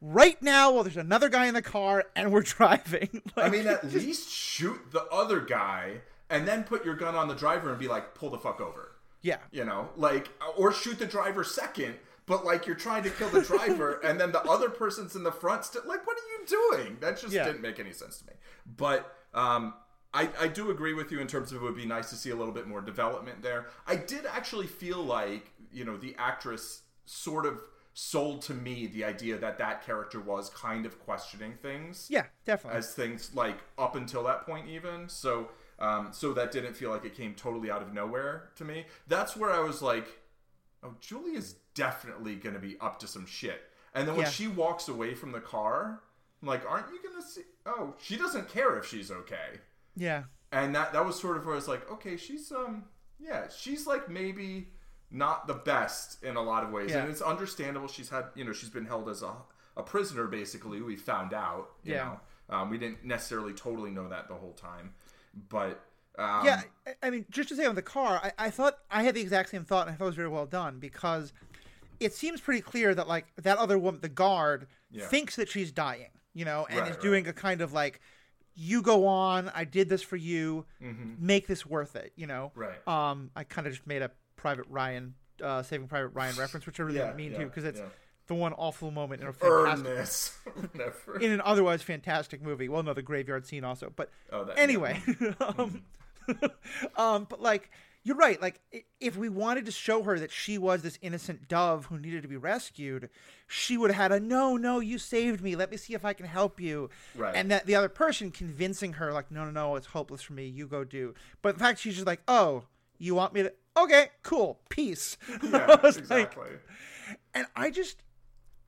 [0.00, 3.22] right now." While there's another guy in the car and we're driving.
[3.36, 7.34] I mean, at least shoot the other guy and then put your gun on the
[7.34, 8.92] driver and be like, pull the fuck over.
[9.22, 11.94] yeah, You know, like, or shoot the driver second,
[12.26, 15.32] but like you're trying to kill the driver and then the other person's in the
[15.32, 15.64] front.
[15.64, 16.96] Still, like, what are you doing?
[17.00, 17.44] That just Yeah.
[17.44, 18.32] didn't make any sense to me.
[18.76, 19.74] But um,
[20.14, 22.30] I, I do agree with you in terms of it would be nice to see
[22.30, 23.66] a little bit more development there.
[23.86, 27.60] I did actually feel like, you know, the actress sort of
[27.92, 32.78] sold to me the idea that that character was kind of questioning things yeah, definitely.
[32.78, 35.48] as things like up until that point even so
[35.80, 38.84] um, so that didn't feel like it came totally out of nowhere to me.
[39.08, 40.06] That's where i was like
[40.82, 43.60] oh julia's definitely gonna be up to some shit.
[43.94, 44.30] And then when Yeah.
[44.30, 46.00] she walks away from the car
[46.42, 49.58] i'm like aren't you gonna see oh she doesn't care if she's okay.
[49.96, 52.84] Yeah, and that that was sort of where i was like okay she's um
[53.18, 54.68] yeah she's like maybe
[55.10, 56.90] not the best in a lot of ways.
[56.90, 57.02] Yeah.
[57.02, 59.32] and it's understandable she's had you know she's been held as a,
[59.76, 62.04] a prisoner basically we found out you Yeah.
[62.04, 62.20] know.
[62.48, 64.92] Um, we didn't necessarily totally know that the whole time
[65.48, 65.84] but
[66.18, 66.62] um, yeah.
[66.86, 69.20] I- I mean, just to say on the car, I, I thought I had the
[69.20, 71.32] exact same thought, and I thought it was very well done because
[72.00, 75.06] it seems pretty clear that like that other woman, the guard, Yeah.
[75.06, 77.02] thinks that she's dying, you know, and Right, is right.
[77.02, 78.00] doing a kind of like,
[78.54, 79.50] "You go on.
[79.54, 80.66] I did this for you.
[80.80, 82.50] Make this worth it," you know.
[82.56, 82.60] Mm-hmm.
[82.60, 82.88] Right.
[83.10, 86.80] Um, I kind of just made a Private Ryan, uh, Saving Private Ryan reference, which
[86.80, 87.80] I really Yeah, didn't mean yeah, to because it's.
[88.30, 90.52] The one awful moment in a fantastic,
[91.20, 92.68] in an otherwise fantastic movie.
[92.68, 95.02] Well, no, the graveyard scene also, but Oh, that- anyway,
[95.40, 95.82] um,
[96.96, 97.70] um, but like
[98.04, 98.40] you're right.
[98.40, 98.60] Like
[99.00, 102.28] if we wanted to show her that she was this innocent dove who needed to
[102.28, 103.10] be rescued,
[103.48, 105.56] she would have had a no, no, you saved me.
[105.56, 106.88] Let me see if I can help you.
[107.16, 107.34] Right.
[107.34, 110.46] And that the other person convincing her like, no, no, no, it's hopeless for me.
[110.46, 111.14] You go do.
[111.42, 112.62] But in fact she's just like, oh,
[112.96, 113.52] you want me to?
[113.76, 115.16] Okay, cool, peace.
[115.42, 116.50] yeah was like- exactly
[117.34, 118.02] and I just,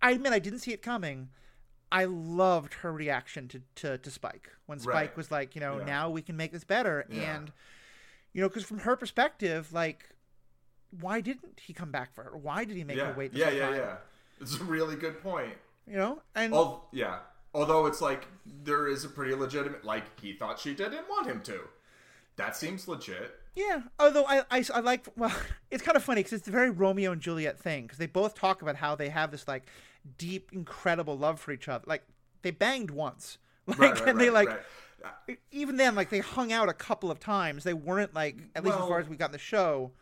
[0.03, 1.29] I admit I didn't see it coming.
[1.91, 5.17] I loved her reaction to, to, to Spike when Spike Right.
[5.17, 5.85] was like, you know, Yeah.
[5.85, 7.05] now we can make this better.
[7.11, 7.37] Yeah.
[7.37, 7.53] And,
[8.33, 10.09] you know, because from her perspective, like,
[11.01, 12.37] why didn't he come back for her?
[12.37, 13.75] Why did he make yeah her wait this yeah yeah time?
[13.77, 13.97] yeah
[14.41, 15.55] it's a really good point
[15.87, 17.19] You know, and Al- yeah.
[17.55, 18.27] Although it's like
[18.65, 21.61] there is a pretty legitimate like he thought she didn't want him to.
[22.37, 23.35] That seems legit.
[23.55, 25.35] Yeah, although I, I, I like well,
[25.71, 28.35] it's kind of funny because it's the very Romeo and Juliet thing because they both
[28.35, 29.65] talk about how they have this like
[30.19, 31.85] deep, incredible love for each other.
[31.87, 32.03] Like
[32.43, 34.49] they banged once, like, Right, right, and they like
[35.51, 37.65] even then like they hung out a couple of times.
[37.65, 39.93] They weren't like at least as far as we got in the show.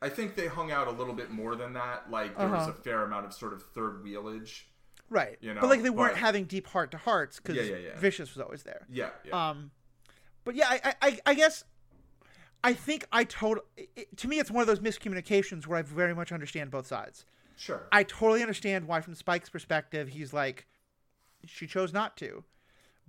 [0.00, 2.10] I think they hung out a little bit more than that.
[2.10, 2.70] Like there was Uh-huh.
[2.72, 4.68] a fair amount of sort of third wheelage.
[5.08, 7.76] Right, You know, but like they weren't but- having deep heart to hearts because Yeah,
[7.76, 7.98] yeah, yeah.
[7.98, 8.86] Vicious was always there.
[8.90, 9.50] Yeah, yeah.
[9.50, 9.70] Um,
[10.44, 11.64] but yeah, I, I, I guess
[12.64, 13.58] I think I told.
[13.76, 17.26] It, to me, it's one of those miscommunications where I very much understand both sides.
[17.56, 17.86] Sure.
[17.92, 20.66] I totally understand why, from Spike's perspective, he's like,
[21.46, 22.44] she chose not to.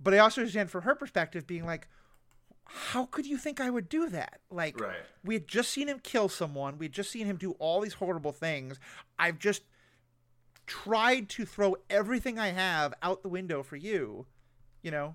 [0.00, 1.88] But I also understand from her perspective, being like,
[2.66, 4.40] how could you think I would do that?
[4.50, 4.96] Like, Right.
[5.22, 6.78] we had just seen him kill someone.
[6.78, 8.80] We had just seen him do all these horrible things.
[9.18, 9.62] I've just
[10.66, 14.26] tried to throw everything I have out the window for you.
[14.82, 15.14] You know,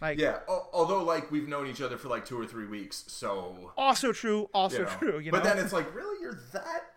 [0.00, 0.40] like, yeah.
[0.48, 4.48] although like we've known each other for like two or three weeks, so also true,
[4.52, 4.90] also you know.
[4.98, 5.18] true.
[5.18, 6.89] You know, but then it's like, really, you're that,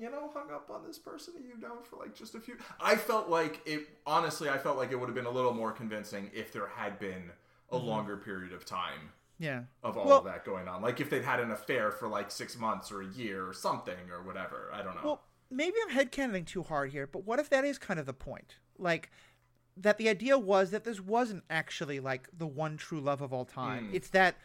[0.00, 2.56] you know, hung up on this person that you've known for like just a few.
[2.80, 3.88] I felt like it.
[4.06, 6.98] Honestly, I felt like it would have been a little more convincing if there had
[6.98, 7.30] been
[7.70, 9.62] a longer period of time yeah.
[9.82, 10.06] of all.
[10.06, 10.82] Well- of that going on.
[10.82, 14.10] Like if they'd had an affair for like six months or a year or something
[14.12, 14.70] or whatever.
[14.72, 15.02] I don't know.
[15.04, 18.12] Well, maybe I'm headcanoning too hard here, but what if that is kind of the
[18.12, 18.56] point?
[18.78, 19.10] Like,
[19.76, 23.44] that the idea was that this wasn't actually like the one true love of all
[23.44, 23.88] time.
[23.88, 23.94] Hmm.
[23.94, 24.36] It's that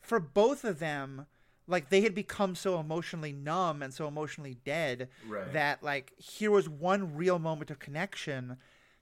[0.00, 1.26] for both of them,
[1.70, 5.52] like they had become so emotionally numb and so emotionally dead Right.
[5.52, 8.56] that like here was one real moment of connection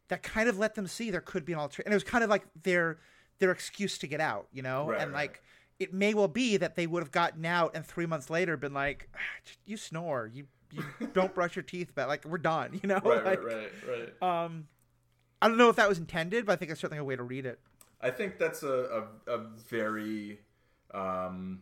[0.09, 2.23] that kind of let them see there could be an alternative, and it was kind
[2.25, 2.99] of like their
[3.41, 5.21] their excuse to get out, you know, Right, and right.
[5.31, 5.43] like.
[5.81, 8.75] It may well be that they would have gotten out and three months later been
[8.75, 9.19] like, "Ah,
[9.65, 12.99] "You snore, you you don't brush your teeth, but like we're done," you know.
[12.99, 14.45] Right, like, right, right, right.
[14.45, 14.67] Um,
[15.41, 17.23] I don't know if that was intended, but I think it's certainly a way to
[17.23, 17.61] read it.
[18.01, 19.39] I think that's a, a, a
[19.69, 20.41] very
[20.93, 21.61] um,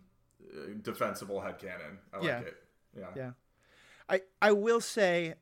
[0.55, 1.99] uh, defensible headcanon.
[2.13, 2.39] I like Yeah.
[2.41, 2.57] it.
[2.99, 3.07] Yeah.
[3.17, 3.31] Yeah.
[4.09, 5.35] I I will say,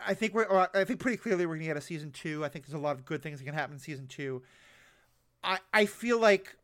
[0.00, 0.44] I think we're.
[0.44, 2.44] Or I think pretty clearly we're gonna get a season two.
[2.44, 4.42] I think there's a lot of good things that can happen in season two.
[5.44, 6.56] I I feel like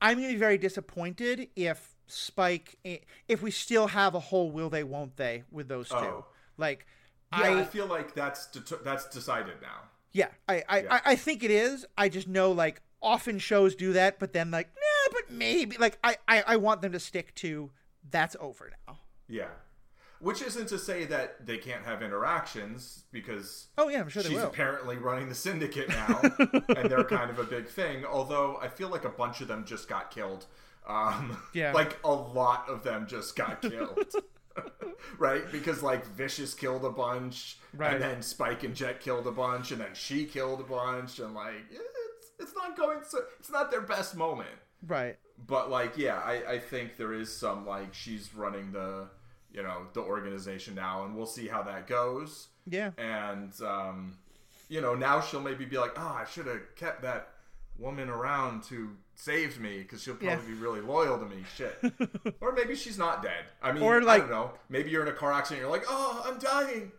[0.00, 2.76] I'm gonna be very disappointed if Spike,
[3.26, 5.96] if we still have a whole will they won't they with those two.
[5.96, 6.26] Oh.
[6.56, 6.86] Like,
[7.32, 9.82] Yeah, I, I feel like that's det- that's decided now.
[10.12, 10.94] yeah, I I, Yeah.
[10.94, 11.84] I I think it is.
[11.98, 14.68] I just know like often shows do that, but then like
[15.30, 17.70] maybe like I I, I want them to stick to
[18.10, 18.98] that's over now.
[19.28, 19.48] Yeah.
[20.18, 24.30] Which isn't to say that they can't have interactions because Oh yeah, I'm sure they
[24.30, 24.46] she's will.
[24.46, 26.20] apparently running the syndicate now,
[26.70, 28.04] and they're kind of a big thing.
[28.06, 30.46] Although I feel like a bunch of them just got killed.
[30.88, 31.72] Um, Yeah.
[31.72, 34.06] like a lot of them just got killed.
[35.18, 35.42] right?
[35.52, 37.94] Because like Vicious killed a bunch, Right.
[37.94, 41.34] and then Spike and Jet killed a bunch, and then she killed a bunch, and
[41.34, 44.48] like it's it's not going so it's not their best moment.
[44.86, 45.16] Right.
[45.46, 49.08] But like, yeah, I, I think there is some like she's running the
[49.52, 52.48] you know the organization now, and we'll see how that goes.
[52.68, 52.90] Yeah.
[52.98, 54.16] And um,
[54.68, 57.28] you know now she'll maybe be like, oh, I should have kept that
[57.78, 60.40] woman around to save me because she'll probably Yeah.
[60.46, 61.44] be really loyal to me.
[61.56, 61.78] Shit.
[62.40, 63.44] or maybe she's not dead.
[63.62, 64.52] I mean, Or, I like- don't know.
[64.70, 65.60] Maybe you're in a car accident.
[65.62, 66.90] You're like, oh, I'm dying.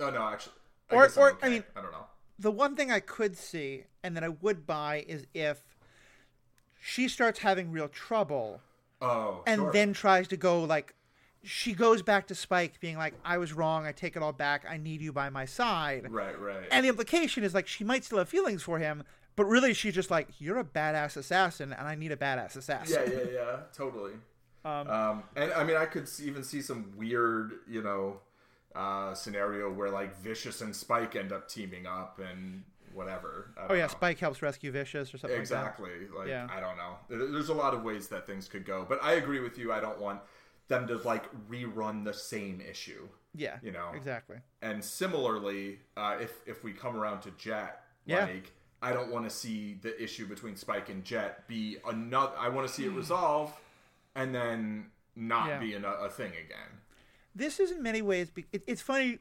[0.00, 0.54] Oh no, actually.
[0.90, 2.06] I Or- or, I mean- I don't know.
[2.40, 5.62] the one thing I could see and that I would buy is if
[6.80, 8.60] she starts having real trouble
[9.02, 9.72] Oh, and sure.
[9.72, 10.94] then tries to go like
[11.42, 14.64] she goes back to Spike being like I was wrong, I take it all back,
[14.68, 16.10] I need you by my side.
[16.10, 16.64] right, right.
[16.70, 19.04] And the implication is like she might still have feelings for him,
[19.36, 23.04] but really she's just like you're a badass assassin and I need a badass assassin.
[23.06, 24.12] yeah, yeah, yeah, totally.
[24.66, 28.20] Um, Um, and I mean, I could even see some weird, you know,
[28.74, 33.50] uh, scenario where like Vicious and Spike end up teaming up and whatever.
[33.68, 33.88] Oh yeah, know.
[33.88, 35.90] Spike helps rescue Vicious or something like Exactly.
[36.16, 36.46] Like Yeah.
[36.50, 36.96] I don't know.
[37.08, 39.72] There's a lot of ways that things could go, but I agree with you.
[39.72, 40.20] I don't want
[40.68, 43.08] them to like rerun the same issue.
[43.34, 43.56] Yeah.
[43.62, 43.90] You know.
[43.94, 44.36] Exactly.
[44.62, 48.24] And similarly, uh, if if we come around to Jet, Yeah.
[48.26, 52.32] like I don't want to see the issue between Spike and Jet be another.
[52.38, 53.52] I want to see it resolve,
[54.14, 55.58] and then not Yeah.
[55.58, 56.80] be a, a thing again.
[57.34, 59.18] this is in many ways be- it, it's funny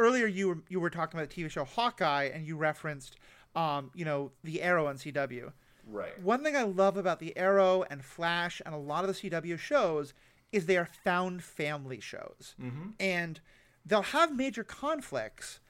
[0.00, 3.16] earlier you were you were talking about the TV show Hawkeye and you referenced
[3.54, 5.52] um you know the Arrow on CW
[5.86, 6.20] Right.
[6.22, 9.58] one thing I love about the Arrow and Flash and a lot of the CW
[9.58, 10.14] shows
[10.52, 12.54] is they are found family shows
[12.98, 13.40] and
[13.84, 15.60] they'll have major conflicts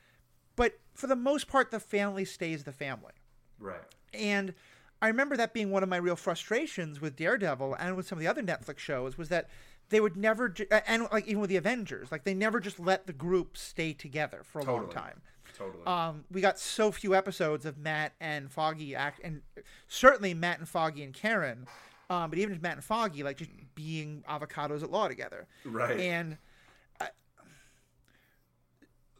[0.57, 3.13] but for the most part the family stays the family
[3.59, 3.81] Right.
[4.15, 4.55] and
[5.03, 8.21] I remember that being one of my real frustrations with Daredevil and with some of
[8.21, 9.49] the other Netflix shows was that
[9.91, 13.07] they would never, ju- and like even with the Avengers, like they never just let
[13.07, 15.21] the group stay together for a long time.
[15.57, 15.85] Totally.
[15.85, 19.43] Um, we got so few episodes of Matt and Foggy act, and
[19.89, 21.67] certainly Matt and Foggy and Karen,
[22.09, 25.47] um, but even just Matt and Foggy, like just being avocados at law together.
[25.65, 26.01] Right.
[26.01, 26.39] And
[27.01, 27.09] I,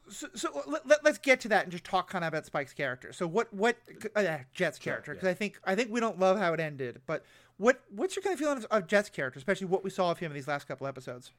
[0.09, 2.73] so, so let, let, us get to that and just talk kind of about Spike's
[2.73, 3.13] character.
[3.13, 3.77] So what what
[4.17, 5.13] uh, Jet's character?
[5.13, 5.33] Because yeah.
[5.33, 7.25] I think I think we don't love how it ended, but
[7.61, 10.19] what what's your kind of feeling of, of Jet's character, especially what we saw of
[10.19, 11.31] him in these last couple episodes?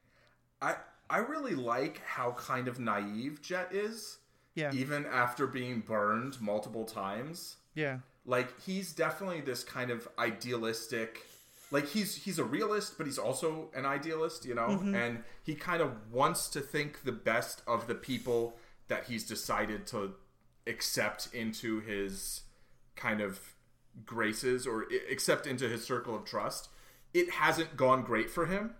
[0.62, 0.76] I
[1.10, 4.18] I really like how kind of naive Jet is.
[4.54, 4.70] Yeah.
[4.72, 7.56] Even after being burned multiple times.
[7.74, 7.98] Yeah.
[8.24, 11.26] Like he's definitely this kind of idealistic
[11.72, 14.68] like he's he's a realist but he's also an idealist, you know?
[14.68, 14.94] Mm-hmm.
[14.94, 18.56] And he kind of wants to think the best of the people
[18.86, 20.12] that he's decided to
[20.68, 22.42] accept into his
[22.94, 23.51] kind of
[24.06, 26.68] graces or except into his circle of trust.
[27.14, 28.74] It hasn't gone great for him,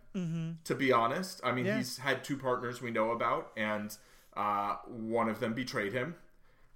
[0.64, 1.40] to be honest.
[1.44, 1.76] I mean, Yeah.
[1.76, 3.94] he's had two partners we know about, and
[4.34, 6.14] uh, one of them betrayed him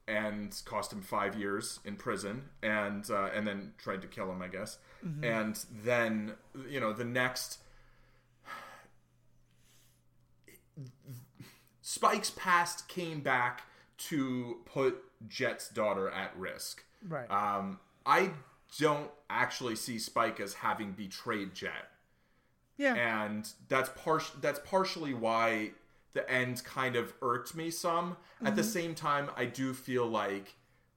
[0.07, 4.43] and cost him five years in prison, and uh, and then tried to kill him,
[4.43, 4.79] I guess.
[5.23, 6.33] And then
[6.69, 7.59] you know the next
[11.81, 13.63] Spike's past came back
[13.99, 16.85] to put Jet's daughter at risk.
[17.07, 17.31] Right.
[17.31, 18.31] Um, I
[18.79, 21.91] don't actually see Spike as having betrayed Jet
[22.77, 22.95] yeah.
[22.95, 25.73] and that's par- that's partially why
[26.13, 28.17] the end kind of irked me some.
[28.45, 28.71] At the mm-hmm.
[28.71, 30.55] same time, I do feel like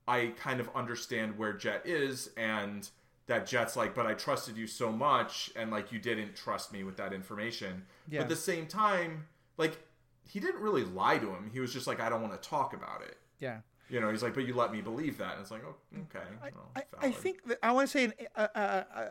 [0.07, 2.89] I kind of understand where Jet is, and
[3.27, 6.83] that Jet's like, but I trusted you so much, and like you didn't trust me
[6.83, 7.83] with that information.
[8.09, 8.19] Yeah.
[8.19, 9.77] But at the same time, like
[10.23, 11.49] he didn't really lie to him.
[11.51, 13.17] He was just like, I don't want to talk about it.
[13.39, 13.59] Yeah.
[13.89, 15.33] You know, he's like, but you let me believe that.
[15.33, 15.75] And it's like, oh,
[16.15, 16.25] okay.
[16.41, 19.05] well, I, I think that I want to say uh, uh, uh,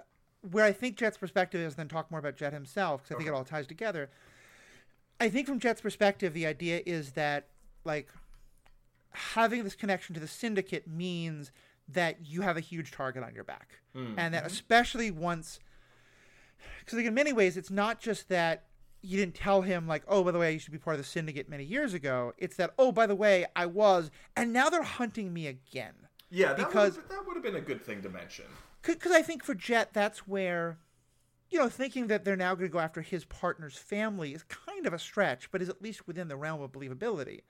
[0.50, 3.28] where I think Jet's perspective is, then talk more about Jet himself because I think
[3.28, 4.08] it all ties together.
[5.20, 7.48] I think from Jet's perspective, the idea is that
[7.84, 8.08] like
[9.10, 11.50] having this connection to the syndicate means
[11.88, 13.80] that you have a huge target on your back,
[14.16, 15.58] and that especially once,
[16.78, 18.66] because like in many ways, it's not just that
[19.02, 21.08] you didn't tell him like, oh, by the way, you should be part of the
[21.08, 22.32] syndicate many years ago.
[22.38, 25.94] It's that, oh, by the way, I was, and now they're hunting me again.
[26.30, 28.46] yeah, that because- would, that would have been a good thing to mention.
[28.82, 30.78] because I think for Jet, that's where,
[31.50, 34.86] you know, thinking that they're now going to go after his partner's family is kind
[34.86, 37.42] of a stretch, but is at least within the realm of believability.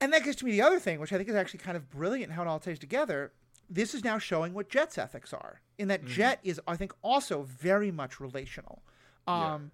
[0.00, 1.90] And that gets to me the other thing, which I think is actually kind of
[1.90, 3.32] brilliant how it all ties together.
[3.68, 7.42] This is now showing what Jet's ethics are, in that Jet is, I think, also
[7.42, 8.82] very much relational.
[9.26, 9.72] Um,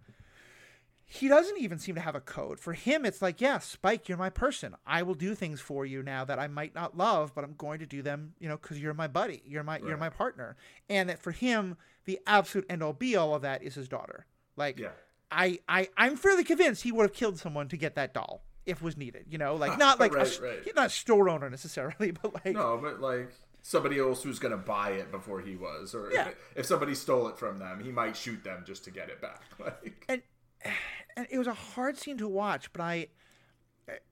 [1.06, 2.58] He doesn't even seem to have a code.
[2.58, 4.74] For him, it's like, yeah, Spike, you're my person.
[4.86, 7.78] I will do things for you now that I might not love, but I'm going
[7.80, 10.56] to do them, you know, because you're my buddy, you're my you're my partner.
[10.88, 11.76] And that for him,
[12.06, 14.26] the absolute end all be all of that is his daughter.
[14.56, 14.88] Like, Yeah.
[15.30, 18.80] I, I I'm fairly convinced he would have killed someone to get that doll if
[18.80, 19.26] was needed.
[19.28, 20.74] You know, like not like Right, s- right.
[20.76, 23.30] not a store owner necessarily, but like No, but like
[23.62, 26.28] somebody else who's gonna buy it before he was, or Yeah.
[26.56, 29.42] if somebody stole it from them, he might shoot them just to get it back.
[29.58, 30.22] Like, and
[31.16, 33.08] and it was a hard scene to watch, but I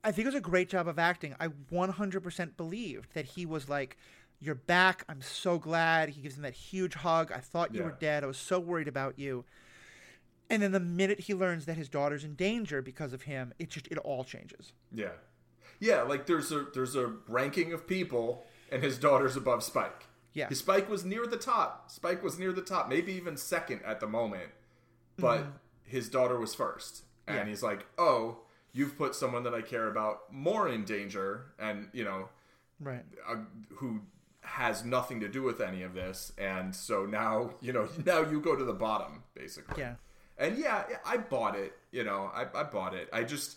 [0.05, 1.35] I think it was a great job of acting.
[1.41, 3.97] I 100% believed that he was like,
[4.39, 5.05] "You're back.
[5.09, 7.33] I'm so glad." He gives him that huge hug.
[7.33, 7.87] I thought you Yeah.
[7.87, 8.23] were dead.
[8.23, 9.45] I was so worried about you.
[10.51, 13.71] And then the minute he learns that his daughter's in danger because of him, it
[13.71, 14.75] just it all changes.
[14.93, 15.13] yeah,
[15.81, 20.07] yeah, like there's a there's a ranking of people, and his daughter's above Spike.
[20.35, 20.49] Yeah.
[20.49, 21.91] his Spike was near the top.
[21.91, 24.51] Spike was near the top, maybe even second at the moment,
[25.17, 25.51] but mm-hmm.
[25.93, 27.37] His daughter was first, and.
[27.37, 27.45] Yeah.
[27.45, 28.39] he's like, "Oh,
[28.73, 32.29] you've put someone that I care about more in danger," and you know,
[32.81, 33.05] Right.
[33.29, 33.37] uh,
[33.77, 34.01] who
[34.41, 38.41] has nothing to do with any of this and so now you know now you
[38.41, 39.95] go to the bottom basically Yeah.
[40.37, 43.57] and yeah i bought it you know i, I bought it i just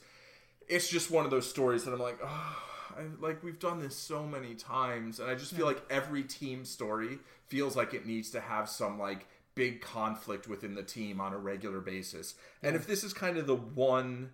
[0.67, 2.55] it's just one of those stories that i'm like oh
[2.99, 6.63] I, like we've done this so many times and i just feel like every team
[6.65, 7.17] story
[7.47, 9.25] feels like it needs to have some like
[9.56, 13.47] big conflict within the team on a regular basis and if this is kind of
[13.47, 14.30] the one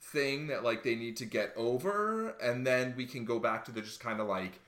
[0.00, 3.72] thing that like they need to get over and then we can go back to
[3.72, 4.60] the just kind of like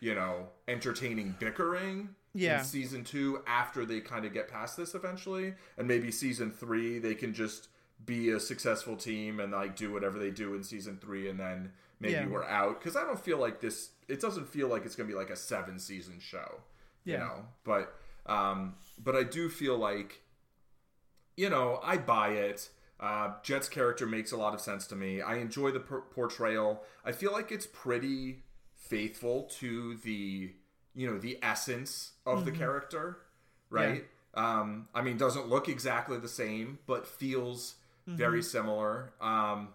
[0.00, 2.60] you know entertaining bickering Yeah.
[2.60, 6.98] in season two after they kind of get past this eventually and maybe season three
[6.98, 7.68] they can just
[8.06, 11.72] be a successful team and like do whatever they do in season three and then
[12.00, 12.28] maybe Yeah.
[12.28, 15.14] we're out because i don't feel like this it doesn't feel like it's gonna be
[15.16, 16.60] like a seven season show
[17.04, 17.18] you Yeah.
[17.18, 17.92] know but
[18.28, 20.22] um but i do feel like
[21.36, 22.68] you know, I buy it.
[22.98, 25.20] Uh, Jet's character makes a lot of sense to me.
[25.22, 26.82] I enjoy the per- portrayal.
[27.04, 28.42] I feel like it's pretty
[28.74, 30.50] faithful to the,
[30.96, 32.44] you know, the essence of Mm-hmm.
[32.46, 33.18] the character,
[33.70, 34.04] right?
[34.34, 37.76] Um, I mean, doesn't look exactly the same, but feels
[38.08, 39.12] very similar.
[39.20, 39.68] Um,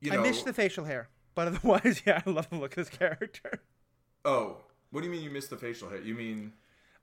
[0.00, 0.24] you know, Mm-hmm.
[0.24, 3.60] I missed the facial hair, but otherwise, yeah, I love the look of this character.
[4.24, 4.58] oh,
[4.90, 6.00] what do you mean you missed the facial hair?
[6.00, 6.52] You mean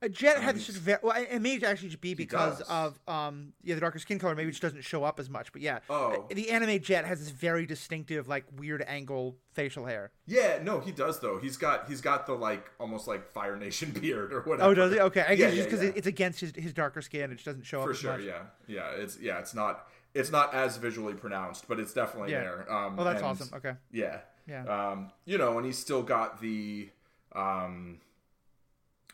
[0.03, 3.53] Uh, Jet had this just very, well, it may actually just be because of um
[3.63, 5.79] yeah the darker skin color maybe it just doesn't show up as much but yeah
[5.89, 6.25] Oh.
[6.29, 10.91] the anime Jet has this very distinctive like weird angle facial hair Yeah, no, he
[10.91, 11.37] does though.
[11.39, 14.69] He's got he's got the like almost like Fire Nation beard or whatever.
[14.69, 15.91] oh does he okay I guess yeah, just because yeah.
[15.95, 18.13] it's against his, his darker skin it just doesn't show up for as sure.
[18.17, 18.25] much.
[18.25, 18.89] Yeah, yeah.
[18.91, 19.39] It's yeah.
[19.39, 22.41] It's not it's not as visually pronounced, but it's definitely Yeah.
[22.41, 22.71] there.
[22.73, 24.65] Um, oh that's and- awesome okay Yeah, Yeah.
[24.65, 26.89] Um, you know, and he's still got the
[27.35, 27.99] um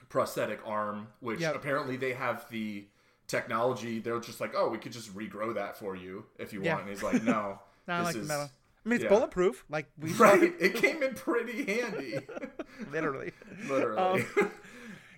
[0.10, 1.56] prosthetic arm, which Yep.
[1.56, 2.88] apparently they have the
[3.28, 4.00] technology.
[4.00, 6.74] They're just like, oh, we could just regrow that for you if you Yeah.
[6.76, 6.88] want.
[6.88, 8.50] And he's like, no, no, I this like is metal
[8.86, 9.10] I mean it's yeah.
[9.10, 10.42] bulletproof like we right.
[10.42, 12.20] it It came in pretty handy,
[12.92, 13.34] literally
[13.68, 14.26] literally.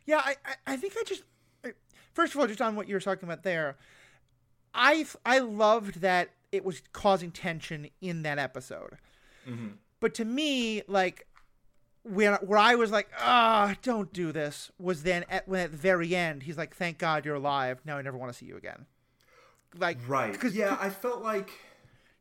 [0.05, 1.23] Yeah, I, I, I think I just
[2.13, 3.77] first of all, just on what you were talking about there,
[4.73, 8.97] I I loved that it was causing tension in that episode.
[9.47, 9.73] Mhm.
[10.01, 11.27] But to me, like
[12.03, 15.77] where where I was like, ah, don't do this, was then at when at the
[15.77, 17.81] very end, he's like, thank God you're alive.
[17.85, 18.85] Now I never want to see you again.
[19.77, 20.31] Like right.
[20.31, 21.51] because yeah, I felt like.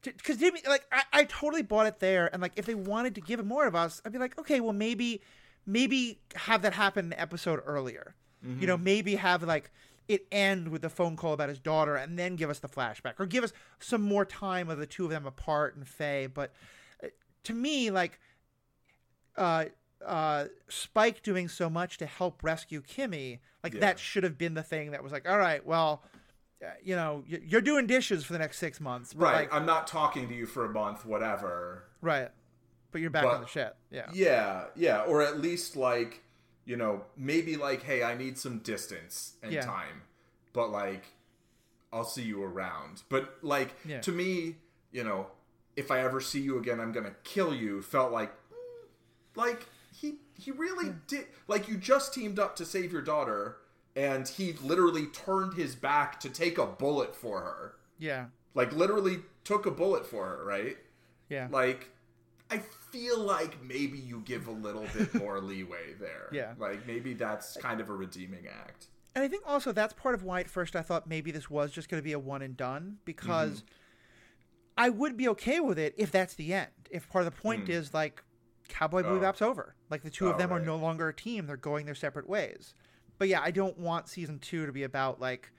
[0.03, 3.21] because Jimmy, like, I, I totally bought it there, and like, if they wanted to
[3.21, 5.21] give it more of us, I'd be like, okay, well, maybe,
[5.67, 8.15] maybe have that happen an episode earlier.
[8.59, 9.71] You know, maybe have like
[10.09, 13.15] it end with the phone call about his daughter, and then give us the flashback,
[13.19, 16.27] or give us some more time of the two of them apart and Faye.
[16.27, 16.53] But
[17.05, 17.09] uh,
[17.45, 18.19] to me, like,
[19.41, 19.65] uh,
[20.07, 23.81] uh, Spike doing so much to help rescue Kimmy, like Yeah.
[23.81, 26.03] that should have been the thing that was like, all right, well,
[26.65, 29.35] uh, you know, you're doing dishes for the next six months, but right.
[29.51, 31.85] Like, I'm not talking to you for a month, whatever.
[32.01, 32.29] right.
[32.93, 33.75] But you're back But- on the shit.
[33.91, 34.11] Yeah.
[34.13, 36.25] Yeah, yeah, or at least like,
[36.65, 39.61] you know, maybe like, hey, I need some distance and Yeah.
[39.63, 40.03] time,
[40.53, 41.05] but like,
[41.93, 43.03] I'll see you around.
[43.09, 44.01] But like, Yeah.
[44.01, 44.57] to me,
[44.91, 45.29] you know,
[45.77, 47.81] if I ever see you again, I'm gonna kill you.
[47.81, 48.33] Felt like,
[49.35, 51.27] like he he really did.
[51.49, 53.57] Like you just teamed up to save your daughter,
[53.97, 57.75] and he literally turned his back to take a bullet for her.
[57.99, 58.27] Yeah.
[58.55, 60.77] Like literally took a bullet for her, right?
[61.29, 61.47] Yeah.
[61.51, 61.93] like
[62.51, 66.29] I feel like maybe you give a little bit more leeway there.
[66.33, 66.55] Yeah.
[66.59, 68.89] Like maybe that's kind of a redeeming act.
[69.15, 71.71] And I think also that's part of why at first I thought maybe this was
[71.71, 73.67] just going to be a one and done because mm-hmm.
[74.79, 76.69] I would be okay with it if that's the end.
[76.91, 77.71] If part of the point mm.
[77.71, 78.23] is like
[78.71, 79.19] Cowboy Oh.
[79.19, 81.85] Bebop's over, like the two of Oh, them are no longer a team; they're going
[81.87, 82.75] their separate ways.
[83.19, 85.51] But yeah, I don't want season two to be about like,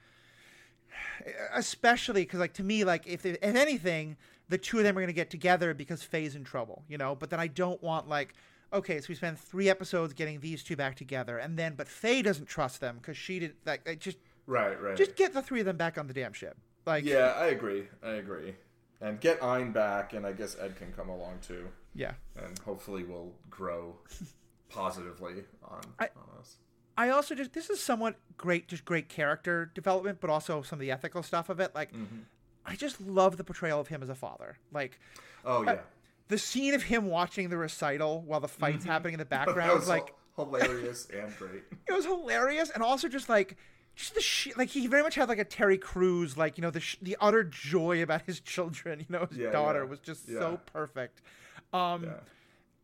[1.54, 4.16] especially because like to me, like if if anything,
[4.48, 7.14] the two of them are going to get together because Faye's in trouble, you know.
[7.14, 8.34] But then I don't want like.
[8.74, 12.22] Okay, so we spend three episodes getting these two back together, and then but Faye
[12.22, 14.96] doesn't trust them because she did like it just Right, right.
[14.96, 16.56] just get the three of them back on the damn ship.
[16.86, 17.84] Like, yeah, I agree.
[18.02, 18.54] I agree.
[19.00, 22.12] And get Ein back, and I guess Ed can come along too, yeah.
[22.36, 23.96] and hopefully we'll grow
[24.68, 26.56] positively on, I- on us.
[26.96, 30.80] I also just this is somewhat great, just great character development, but also some of
[30.80, 31.74] the ethical stuff of it.
[31.74, 32.18] Like, Mm-hmm.
[32.64, 34.56] I just love the portrayal of him as a father.
[34.72, 35.00] Like,
[35.44, 35.78] Oh yeah,
[36.28, 39.88] the scene of him watching the recital while the fight's happening in the background, was
[39.88, 41.62] like hilarious and great.
[41.88, 43.56] it was hilarious, and also just like.
[43.94, 46.70] Just the shit, like he very much had like a Terry Crews, like you know
[46.70, 49.00] the sh- the utter joy about his children.
[49.00, 50.38] You know, his Yeah, daughter yeah, was just yeah.
[50.38, 51.20] so perfect.
[51.72, 52.10] Um, Yeah.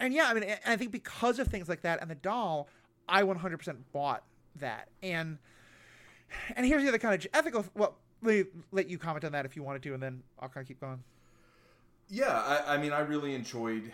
[0.01, 2.68] and yeah, I mean, I think because of things like that and the doll,
[3.09, 4.22] I 100% bought
[4.57, 4.89] that.
[5.03, 5.39] And
[6.57, 7.64] and here's the other kind of ethical.
[7.74, 10.49] Well, let, me let you comment on that if you wanted to, and then I'll
[10.49, 11.03] kind of keep going.
[12.11, 13.93] Yeah, I, I mean, I really enjoyed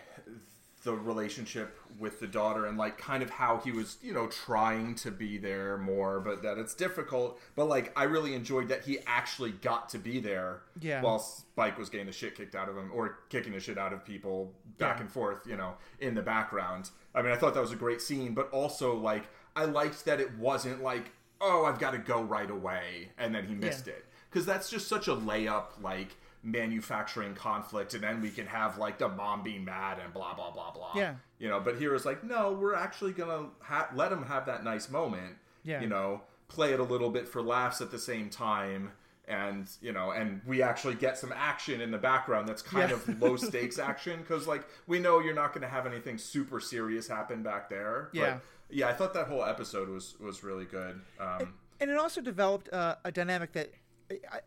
[0.85, 4.95] the relationship with the daughter and like kind of how he was, you know, trying
[4.97, 7.41] to be there more, but that it's difficult.
[7.57, 11.01] But like, I really enjoyed that he actually got to be there Yeah.
[11.03, 13.93] while Spike was getting the shit kicked out of him or kicking the shit out
[13.93, 15.03] of people back Yeah.
[15.03, 16.91] and forth, you know, in the background.
[17.15, 19.25] I mean, I thought that was a great scene, but also like,
[19.57, 23.47] I liked that it wasn't like, oh, I've got to go right away, and then
[23.47, 28.31] he missed it because that's just such a layup like manufacturing conflict and then we
[28.31, 31.15] can have like the mom being mad and blah blah blah blah Yeah.
[31.39, 34.63] you know but here it's like no we're actually gonna ha- let him have that
[34.63, 35.81] nice moment Yeah.
[35.81, 38.93] you know play it a little bit for laughs at the same time
[39.27, 42.97] and you know and we actually get some action in the background that's kind Yeah.
[42.97, 46.61] of low stakes action because like we know you're not going to have anything super
[46.61, 48.39] serious happen back there but, Yeah.
[48.71, 52.69] yeah i thought that whole episode was was really good um And it also developed
[52.73, 53.73] uh, a dynamic that,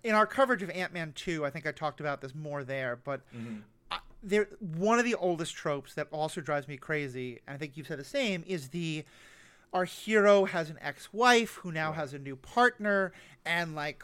[0.03, 2.99] in our coverage of Ant Man two, I think I talked about this more there.
[3.03, 3.57] But mm-hmm.
[3.91, 7.77] I, there, one of the oldest tropes that also drives me crazy, and I think
[7.77, 9.05] you've said the same, is the
[9.73, 13.11] our hero has an ex-wife who now has a new partner,
[13.45, 14.03] and like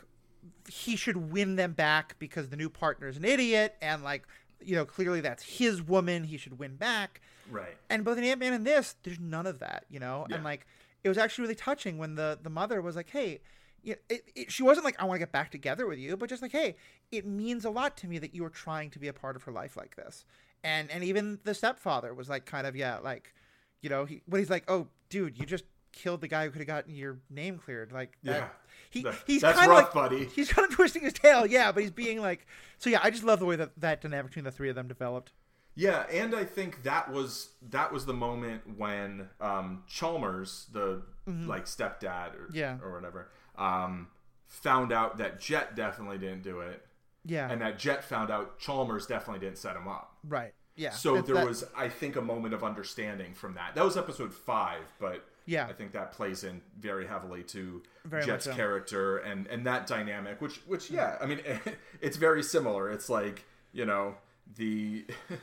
[0.70, 4.24] he should win them back because the new partner is an idiot, and like
[4.62, 7.22] you know clearly that's his woman, he should win back.
[7.50, 10.26] right And both in Ant Man and this, there's none of that, you know.
[10.30, 10.36] Yeah.
[10.36, 10.66] And like,
[11.04, 13.42] it was actually really touching when the the mother was like, "Hey,"
[13.84, 16.30] you it, it, she wasn't like, "I want to get back together with you," but
[16.30, 16.76] just like, "Hey,
[17.12, 19.44] it means a lot to me that you are trying to be a part of
[19.44, 20.26] her life like this."
[20.64, 23.34] And and even the stepfather was like, kind of, yeah, like,
[23.82, 26.60] you know, he when he's like, "Oh, dude, you just killed the guy who could
[26.60, 28.48] have gotten your name cleared," like, that, Yeah.
[28.90, 30.26] He, he's that's kind of like, buddy.
[30.26, 32.46] He's kind of twisting his tail, yeah, but he's being like,
[32.78, 33.00] so yeah.
[33.04, 35.34] I just love the way that that dynamic between the three of them developed.
[35.76, 41.66] Yeah, and I think that was that was the moment when um, Chalmers, the like
[41.66, 42.56] stepdad or Mm-hmm.
[42.56, 42.78] Yeah.
[42.84, 44.08] or whatever, um,
[44.48, 46.86] found out that Jet definitely didn't do it,
[47.26, 50.16] Yeah, and that Jet found out Chalmers definitely didn't set him up.
[50.28, 50.54] right.
[50.76, 50.90] Yeah.
[50.90, 53.76] So there that- was, I think, a moment of understanding from that.
[53.76, 55.68] That was episode five, but Yeah.
[55.68, 58.56] I think that plays in very heavily to Very Jet's so.
[58.56, 60.42] character and and that dynamic.
[60.42, 61.42] Which which yeah, I mean,
[62.02, 62.90] it's very similar.
[62.90, 64.16] It's like you know
[64.56, 65.06] the.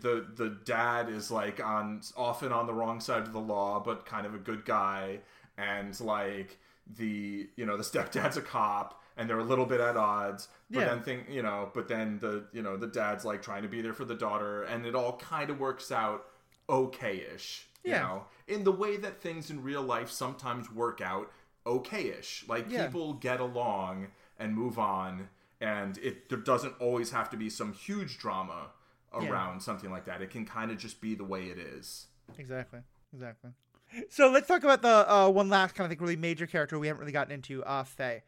[0.00, 4.06] The the dad is like on often on the wrong side of the law, but
[4.06, 5.18] kind of a good guy,
[5.56, 6.58] and like
[6.96, 10.48] the you know the stepdad's a cop, and they're a little bit at odds.
[10.70, 10.84] But Yeah.
[10.86, 13.80] then think you know, but then the you know the dad's like trying to be
[13.82, 16.26] there for the daughter, and it all kind of works out
[16.68, 17.68] okay-ish.
[17.84, 18.00] You Yeah.
[18.02, 21.30] know, in the way that things in real life sometimes work out
[21.66, 22.44] okay-ish.
[22.48, 22.86] Like Yeah.
[22.86, 24.08] people get along
[24.38, 25.28] and move on,
[25.60, 28.70] and it there doesn't always have to be some huge drama
[29.20, 29.28] Yeah.
[29.30, 30.20] around something like that.
[30.22, 32.06] It can kind of just be the way it is.
[32.36, 32.80] Exactly.
[33.12, 33.50] Exactly.
[34.10, 36.88] So let's talk about the uh, one last kind of like really major character we
[36.88, 38.22] haven't really gotten into, uh, Faye.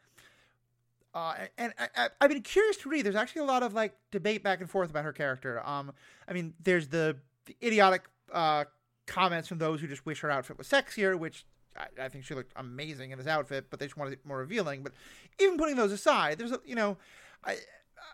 [1.12, 3.04] Uh, and I, I've been curious to read.
[3.04, 5.60] There's actually a lot of like debate back and forth about her character.
[5.66, 5.92] Um,
[6.28, 8.64] I mean, there's the, the idiotic uh,
[9.06, 11.44] comments from those who just wish her outfit was sexier, which
[11.76, 14.38] I, I think she looked amazing in this outfit, but they just wanted it more
[14.38, 14.82] revealing.
[14.82, 14.92] But
[15.40, 16.96] even putting those aside, there's a you know,
[17.44, 17.56] I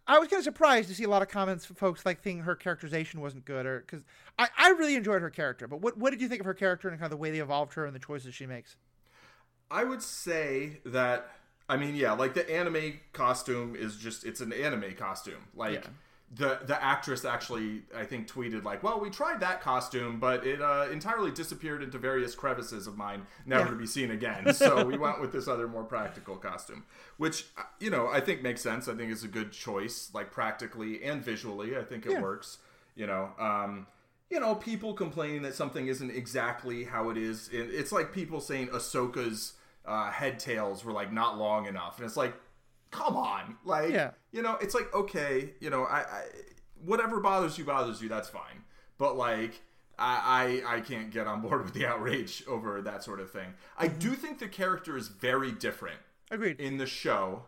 [0.06, 2.44] I was kind of surprised to see a lot of comments from folks like thinking
[2.44, 4.04] her characterization wasn't good, or because
[4.38, 5.66] I, I really enjoyed her character.
[5.66, 7.40] But what what did you think of her character and kind of the way they
[7.40, 8.76] evolved her and the choices she makes?
[9.70, 11.30] I would say that
[11.68, 15.48] I mean, yeah, like the anime costume is just it's an anime costume.
[15.54, 15.90] Like Yeah.
[16.34, 20.60] The the actress actually I think tweeted like, "Well, we tried that costume, but it
[20.60, 23.70] uh, entirely disappeared into various crevices of mine, never Yeah.
[23.70, 26.84] to be seen again." so we went with this other more practical costume,
[27.16, 28.88] which uh, you know, I think makes sense.
[28.88, 31.76] I think it's a good choice like practically and visually.
[31.76, 32.20] I think it Yeah.
[32.22, 32.58] works,
[32.96, 33.30] you know.
[33.38, 33.86] Um
[34.28, 37.48] you know, people complaining that something isn't exactly how it is.
[37.52, 39.52] It's like people saying Ahsoka's
[39.84, 42.34] uh, head tails were like not long enough, and it's like,
[42.96, 44.10] come on, like, Yeah.
[44.32, 46.22] you know, it's like okay, you know, I, I
[46.84, 48.64] whatever bothers you bothers you, that's fine,
[48.98, 49.62] but like.
[49.98, 53.54] I, I I can't get on board with the outrage over that sort of thing.
[53.78, 53.98] I Mm-hmm.
[53.98, 56.60] do think the character is very different Agreed.
[56.60, 57.44] in the show,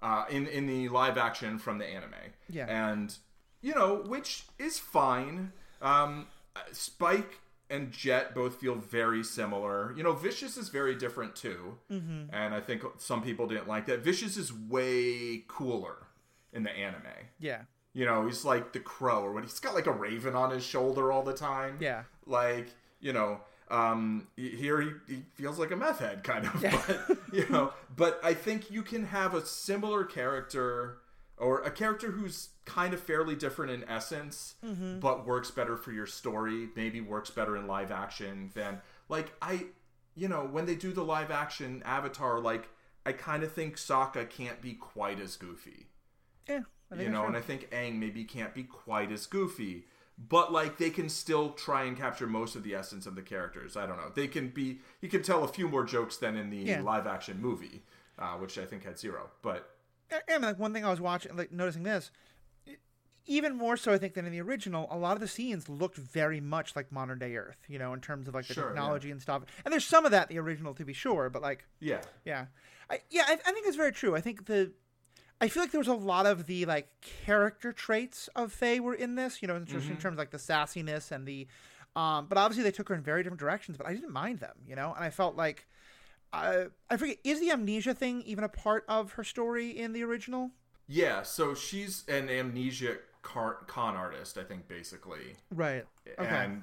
[0.00, 2.14] uh, in in the live action from the anime.
[2.48, 2.66] Yeah.
[2.68, 3.12] and
[3.60, 5.50] you know, which is fine.
[5.82, 6.28] Um,
[6.70, 7.40] Spike
[7.70, 9.94] and Jet both feel very similar.
[9.96, 12.34] You know, Vicious is very different too, mm-hmm.
[12.34, 14.00] and I think some people didn't like that.
[14.00, 16.08] Vicious is way cooler
[16.52, 17.04] in the anime.
[17.38, 17.62] yeah.
[17.92, 19.42] You know, he's like the crow, or what?
[19.42, 21.76] He's got like a raven on his shoulder all the time.
[21.80, 22.04] Yeah.
[22.24, 22.68] Like
[23.00, 26.62] you know, um, here he, he feels like a meth head, kind of.
[26.62, 30.98] But you know, but I think you can have a similar character
[31.36, 34.54] or a character who's kind of fairly different in essence,
[35.00, 36.68] but works better for your story.
[36.76, 39.66] Maybe works better in live action than like I,
[40.14, 42.68] you know, when they do the live action Avatar, like
[43.06, 45.86] I kind of think Sokka can't be quite as goofy
[46.48, 46.60] Yeah.
[46.96, 49.84] You know, and I think Aang maybe can't be quite as goofy,
[50.18, 53.76] but like they can still try and capture most of the essence of the characters.
[53.76, 54.10] I don't know.
[54.14, 54.80] They can be.
[55.00, 56.82] You can tell a few more jokes than in the Yeah.
[56.82, 57.82] live action movie,
[58.18, 59.30] uh, which I think had zero.
[59.40, 59.70] But
[60.10, 60.20] right.
[60.28, 62.10] and like one thing I was watching, like noticing this,
[63.30, 65.96] even more so I think than in the original, a lot of the scenes looked
[65.96, 67.58] very much like modern day Earth.
[67.68, 68.68] You know, in terms of like the Sure, yeah.
[68.70, 69.42] technology and stuff.
[69.64, 72.46] And there's some of that in the original to be sure, but like yeah, Yeah,
[72.90, 74.14] I, yeah, I, I think that's very true.
[74.16, 74.72] I think the,
[75.40, 76.88] I feel like there was a lot of the like
[77.24, 79.40] character traits of Faye were in this.
[79.40, 81.46] You know, in, terms- in terms of like the sassiness and the,
[81.96, 83.76] um, but obviously they took her in very different directions.
[83.78, 84.56] But I didn't mind them.
[84.66, 85.66] You know, and I felt like,
[86.32, 90.02] uh, I forget is the amnesia thing even a part of her story in the
[90.02, 90.50] original?
[90.88, 91.22] yeah.
[91.22, 95.34] So she's an amnesia car- con artist, I think, basically.
[95.54, 95.84] Right.
[96.18, 96.28] Okay.
[96.28, 96.62] and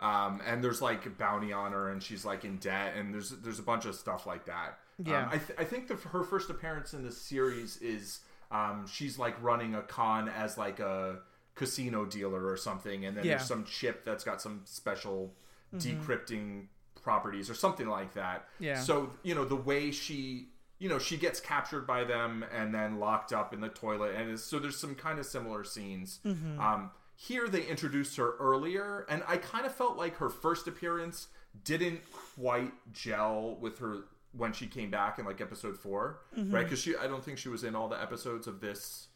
[0.00, 3.58] um, and there's like bounty on her, and she's like in debt, and there's there's
[3.58, 4.78] a bunch of stuff like that.
[5.04, 5.22] Yeah.
[5.24, 8.20] um, I, th- I think the, her first appearance in the series is
[8.50, 11.18] um, she's like running a con as like a
[11.54, 13.32] casino dealer or something, and then Yeah.
[13.32, 13.38] Mm-hmm.
[13.38, 15.32] there's some chip that's got some special
[15.76, 16.66] decrypting
[17.02, 18.46] properties or something like that.
[18.58, 18.80] Yeah.
[18.80, 20.48] So you know the way she.
[20.78, 24.38] You know, she gets captured by them and then locked up in the toilet, and
[24.38, 26.20] so there's some kind of similar scenes.
[26.26, 26.60] Mm-hmm.
[26.60, 31.28] Um, here they introduced her earlier, and I kind of felt like her first appearance
[31.62, 32.00] didn't
[32.36, 36.52] quite gel with her when she came back in like episode 4 Mm-hmm.
[36.52, 36.64] right?
[36.64, 39.06] Because she, I don't think she was in all the episodes of this,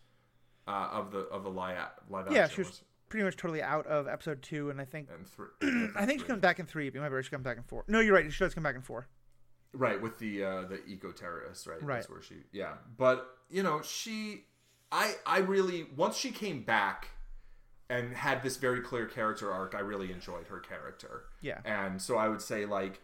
[0.68, 1.76] uh, of the of the live
[2.08, 5.26] live yeah, she was pretty much totally out of episode two, and I think and
[5.26, 5.48] three,
[5.96, 6.90] I think she comes back in three.
[6.90, 7.84] But maybe she comes back in four.
[7.88, 8.32] No, you're right.
[8.32, 9.08] She does come back in four.
[9.72, 11.82] Right with the uh, the eco terrorists, right?
[11.82, 11.96] Right.
[11.96, 12.74] That's where she, yeah.
[12.96, 14.44] But you know, she,
[14.92, 17.08] I, I really once she came back
[17.90, 21.24] and had this very clear character arc, I really enjoyed her character.
[21.40, 21.58] Yeah.
[21.64, 23.00] And so I would say like,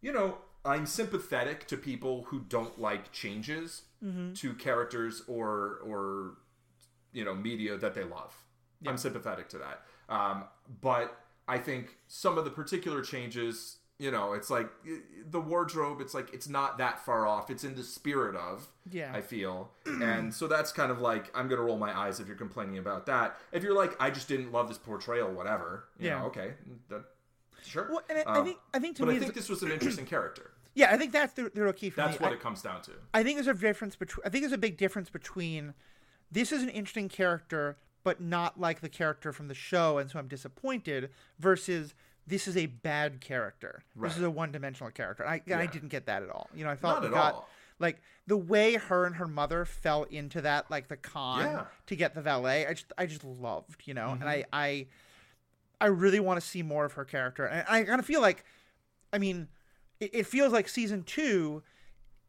[0.00, 4.32] you know, I'm sympathetic to people who don't like changes Mm-hmm.
[4.32, 6.32] to characters or or
[7.12, 8.34] you know media that they love.
[8.84, 9.82] I'm sympathetic to that.
[10.08, 10.42] Um,
[10.80, 14.68] but I think some of the particular changes, you know, it's like
[15.30, 16.00] the wardrobe.
[16.00, 17.50] It's like it's not that far off.
[17.50, 18.66] It's in the spirit of.
[18.90, 19.12] Yeah.
[19.14, 22.36] I feel, and so that's kind of like I'm gonna roll my eyes if you're
[22.36, 23.38] complaining about that.
[23.52, 25.84] If you're like, I just didn't love this portrayal, whatever.
[26.00, 26.18] You Yeah.
[26.18, 26.54] know, okay,
[26.88, 27.04] that,
[27.62, 27.86] sure.
[27.88, 29.62] Well, and I, I Um, think I think to but me, I think this was
[29.62, 30.50] an interesting character.
[30.74, 32.24] yeah, I think that's the, the real key for That's me.
[32.24, 32.92] what I- it comes down to.
[33.14, 34.22] I think there's a difference between.
[34.26, 35.74] I think there's a big difference between
[36.30, 40.18] this is an interesting character, but not like the character from the show, and so
[40.18, 41.10] I'm disappointed.
[41.38, 41.94] Versus
[42.26, 43.82] this is a bad character.
[43.96, 45.26] This is a one-dimensional character.
[45.26, 46.48] I, I didn't get that at all.
[46.54, 47.48] You know, I felt Not we got all.
[47.78, 51.64] like the way her and her mother fell into that, like the con Yeah.
[51.86, 52.66] to get the valet.
[52.66, 53.82] I just, I just loved.
[53.86, 54.28] You know, and Mm-hmm.
[54.28, 54.86] I, I.
[55.80, 58.44] I really want to see more of her character, and I kind of feel like,
[59.12, 59.48] I mean,
[59.98, 61.64] it, it feels like season two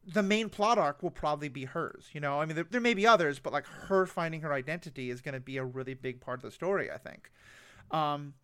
[0.06, 2.08] the main plot arc will probably be hers.
[2.12, 5.08] You know, I mean, there, there may be others, but like her finding her identity
[5.08, 6.90] is going to be a really big part of the story.
[6.90, 7.30] I think.
[7.92, 8.34] Um,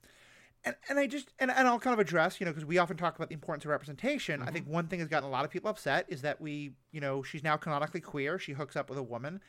[0.65, 2.97] and, and I just and, and I'll kind of address, you know, because we often
[2.97, 4.41] talk about the importance of representation.
[4.41, 4.49] Mm-hmm.
[4.49, 7.01] I think one thing has gotten a lot of people upset is that we, you
[7.01, 8.39] know, she's now canonically queer.
[8.39, 9.41] She hooks up with a woman.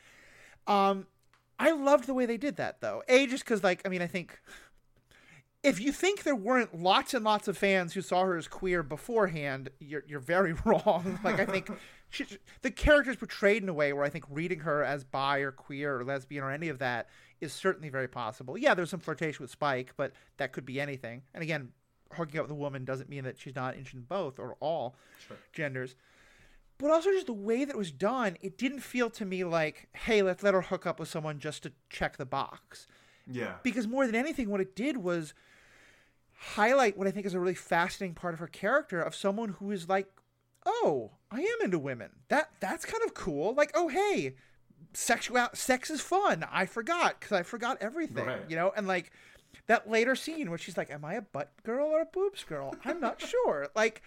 [0.67, 1.07] Um,
[1.59, 3.03] I loved the way they did that though.
[3.07, 4.39] A just because like I mean I think
[5.63, 8.81] if you think there weren't lots and lots of fans who saw her as queer
[8.81, 11.19] beforehand, you're you're very wrong.
[11.23, 11.69] like I think
[12.09, 12.25] she,
[12.61, 15.51] the character is portrayed in a way where I think reading her as bi or
[15.51, 17.07] queer or lesbian or any of that
[17.41, 18.57] is certainly very possible.
[18.57, 21.23] Yeah, there's some flirtation with Spike, but that could be anything.
[21.33, 21.69] And again,
[22.13, 24.95] hooking up with a woman doesn't mean that she's not interested in both or all
[25.27, 25.37] sure.
[25.51, 25.95] genders.
[26.77, 29.87] But also just the way that it was done, it didn't feel to me like,
[29.93, 32.87] hey, let's let her hook up with someone just to check the box.
[33.27, 33.55] Yeah.
[33.63, 35.33] Because more than anything, what it did was
[36.35, 39.71] highlight what I think is a really fascinating part of her character of someone who
[39.71, 40.07] is like,
[40.65, 42.09] oh, I am into women.
[42.29, 43.53] That that's kind of cool.
[43.53, 44.35] Like, oh hey,
[44.93, 46.45] sexual sex is fun.
[46.51, 48.25] I forgot because I forgot everything.
[48.25, 48.41] Right.
[48.47, 49.11] You know, and like
[49.67, 52.75] that later scene where she's like, "Am I a butt girl or a boobs girl?
[52.85, 54.01] I'm not sure." Like,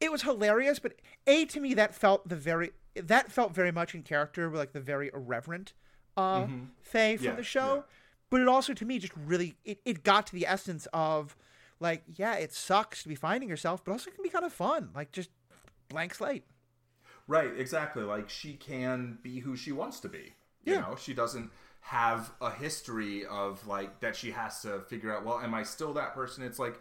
[0.00, 0.94] it was hilarious, but
[1.26, 4.72] a to me that felt the very that felt very much in character, with like
[4.72, 5.72] the very irreverent
[6.16, 6.64] uh, mm-hmm.
[6.80, 7.74] Faye from yeah, the show.
[7.76, 7.82] Yeah.
[8.30, 11.36] But it also to me just really it, it got to the essence of
[11.80, 14.52] like, yeah, it sucks to be finding yourself, but also it can be kind of
[14.52, 14.90] fun.
[14.94, 15.30] Like just
[15.88, 16.44] blank slate.
[17.28, 18.02] Right, exactly.
[18.02, 20.34] Like she can be who she wants to be.
[20.64, 20.80] You yeah.
[20.80, 21.50] know, she doesn't
[21.80, 25.92] have a history of like that she has to figure out, well, am I still
[25.94, 26.44] that person?
[26.44, 26.78] It's like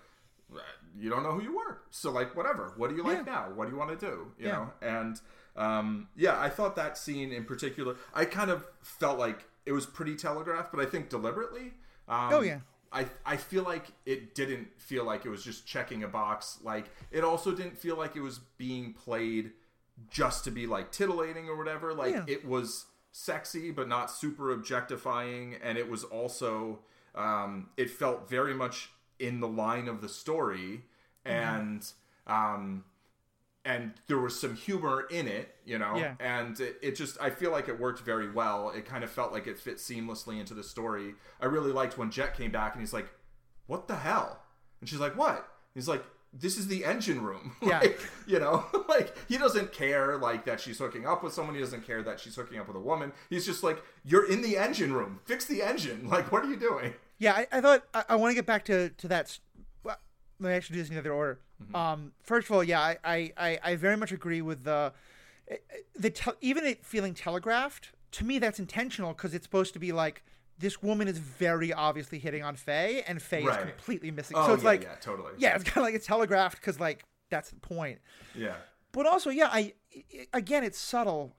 [0.97, 1.81] you don't know who you were.
[1.89, 2.73] So like whatever.
[2.77, 3.33] What do you like yeah.
[3.33, 3.51] now?
[3.53, 4.31] What do you want to do?
[4.37, 4.51] You yeah.
[4.51, 4.69] know?
[4.81, 5.21] And
[5.55, 9.85] um yeah, I thought that scene in particular I kind of felt like it was
[9.85, 11.73] pretty telegraphed, but I think deliberately.
[12.07, 12.59] Um, oh yeah.
[12.91, 16.59] I I feel like it didn't feel like it was just checking a box.
[16.61, 19.51] Like it also didn't feel like it was being played
[20.09, 21.93] just to be like titillating or whatever.
[21.93, 22.23] Like yeah.
[22.27, 26.79] it was sexy but not super objectifying, and it was also
[27.15, 28.89] um, it felt very much
[29.19, 30.83] in the line of the story,
[31.25, 31.29] mm-hmm.
[31.29, 31.91] and
[32.27, 32.83] um,
[33.65, 36.15] and there was some humor in it, you know, yeah.
[36.19, 38.71] and it, it, just I feel like it worked very well.
[38.71, 41.13] It kind of felt like it fit seamlessly into the story.
[41.39, 43.09] I really liked when Jet came back and he's like,
[43.67, 44.41] "What the hell?"
[44.79, 46.03] And she's like, "What?" He's like,
[46.33, 50.59] "This is the engine room." Yeah, like, you know, like he doesn't care like that
[50.59, 51.55] she's hooking up with someone.
[51.55, 53.13] He doesn't care that she's hooking up with a woman.
[53.29, 55.19] He's just like, "You're in the engine room.
[55.25, 56.93] Fix the engine." Like, what are you doing?
[57.19, 59.39] Yeah, I, I thought I, I want to get back to to that.
[59.83, 59.97] Well,
[60.39, 61.75] let me actually do this in other order Mm-hmm.
[61.75, 64.93] Um, first of all, yeah, I, I, I very much agree with the
[65.95, 67.89] the te- even it feeling telegraphed.
[68.13, 70.23] To me, that's intentional because it's supposed to be like
[70.61, 73.59] this woman is very obviously hitting on Faye, and Faye right.
[73.59, 74.37] is completely missing.
[74.37, 75.33] Oh, so it's yeah, like, yeah, totally.
[75.37, 77.99] Yeah, it's kind of like it's telegraphed because like that's the point.
[78.35, 78.55] Yeah.
[78.91, 79.73] But also, yeah, I
[80.33, 81.35] again, it's subtle.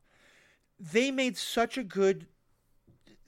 [0.78, 2.26] They made such a good.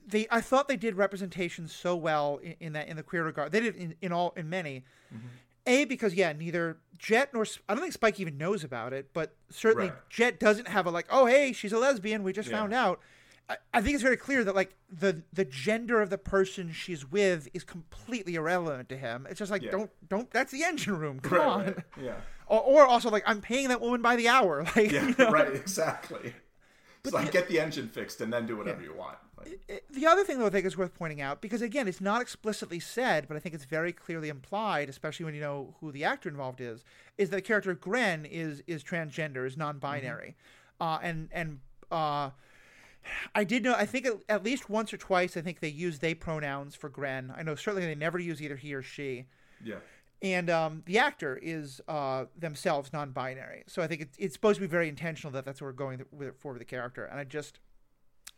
[0.06, 3.52] They, I thought they did representation so well in, in that in the queer regard.
[3.52, 4.84] They did in, in all in many,
[5.14, 5.26] mm-hmm.
[5.66, 9.34] A because yeah, neither Jet nor I don't think Spike even knows about it, but
[9.50, 10.10] certainly right.
[10.10, 12.22] Jet doesn't have a like, oh hey, she's a lesbian.
[12.22, 12.58] We just yeah.
[12.58, 13.00] found out.
[13.48, 17.10] I, I, think it's very clear that like the the gender of the person she's
[17.10, 19.26] with is completely irrelevant to him.
[19.28, 19.70] It's just like yeah.
[19.70, 21.20] don't don't that's the engine room.
[21.20, 21.64] Come right, on.
[21.64, 21.76] Right.
[22.02, 22.14] Yeah.
[22.46, 24.66] Or, or, also like I'm paying that woman by the hour.
[24.76, 25.30] Like yeah, you know?
[25.30, 26.34] right, exactly.
[27.02, 28.88] But it's like get the engine fixed and then do whatever yeah.
[28.88, 29.16] you want.
[29.38, 32.20] Like, the other thing though I think is worth pointing out because again it's not
[32.20, 36.04] explicitly said, but I think it's very clearly implied, especially when you know who the
[36.04, 36.84] actor involved is,
[37.16, 40.36] is that the character Gren is is transgender, is non-binary,
[40.82, 40.86] mm-hmm.
[40.86, 42.28] uh, and and uh,
[43.34, 43.74] I did know.
[43.74, 47.32] I think at least once or twice, I think they use they pronouns for Gren.
[47.36, 49.26] I know certainly they never use either he or she.
[49.62, 49.76] Yeah
[50.24, 53.64] and um, the actor is uh, themselves non-binary.
[53.66, 56.02] So I think it's, it's supposed to be very intentional that that's what we're going
[56.10, 57.04] with, for with the character.
[57.04, 57.58] And I just,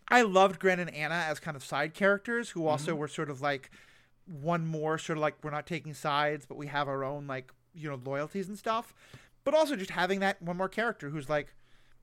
[0.09, 3.01] I loved Gren and Anna as kind of side characters who also mm-hmm.
[3.01, 3.71] were sort of like
[4.25, 7.53] one more sort of like we're not taking sides, but we have our own like
[7.73, 8.93] you know loyalties and stuff.
[9.45, 11.55] But also just having that one more character who's like,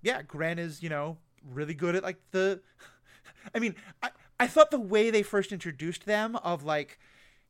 [0.01, 1.17] yeah, Gren is you know
[1.51, 2.61] really good at like the.
[3.55, 6.99] I mean, I I thought the way they first introduced them of like,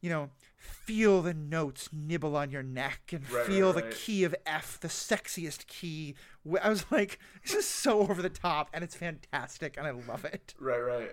[0.01, 3.91] you know, feel the notes nibble on your neck and right, feel right, right.
[3.91, 6.15] the key of F, the sexiest key.
[6.61, 10.25] I was like, this is so over the top and it's fantastic and I love
[10.25, 10.53] it.
[10.59, 11.11] Right, right.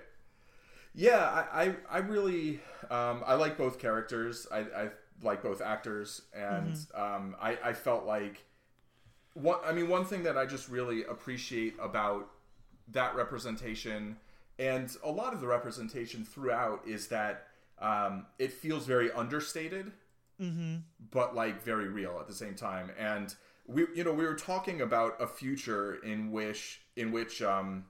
[0.94, 2.60] Yeah, I, I, I really,
[2.90, 4.46] um, I like both characters.
[4.50, 4.88] I, I
[5.22, 7.00] like both actors, and mm-hmm.
[7.00, 8.44] um, I, I felt like,
[9.34, 9.60] one.
[9.64, 12.28] I mean, one thing that I just really appreciate about
[12.92, 14.16] that representation,
[14.58, 17.46] and a lot of the representation throughout, is that
[17.78, 19.92] um, it feels very understated.
[21.10, 22.90] but like very real at the same time.
[22.98, 23.34] And
[23.66, 27.84] we, you know, we were talking about a future in which, in which, um,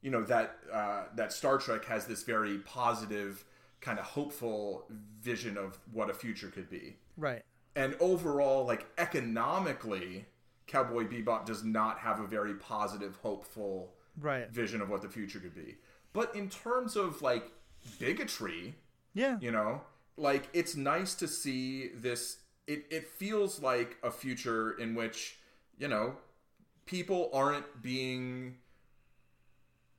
[0.00, 3.44] you know, that uh, that Star Trek has this very positive,
[3.80, 4.86] kind of hopeful
[5.20, 6.96] vision of what a future could be.
[7.16, 7.42] Right.
[7.76, 10.26] And overall, like economically,
[10.66, 14.48] Cowboy Bebop does not have a very positive, hopeful Right.
[14.50, 15.76] vision of what the future could be.
[16.12, 17.50] But in terms of like
[17.98, 18.74] bigotry,
[19.14, 19.38] Yeah.
[19.40, 19.82] you know,
[20.16, 22.38] like it's nice to see this.
[22.66, 25.38] It it feels like a future in which
[25.78, 26.16] you know
[26.86, 28.56] people aren't being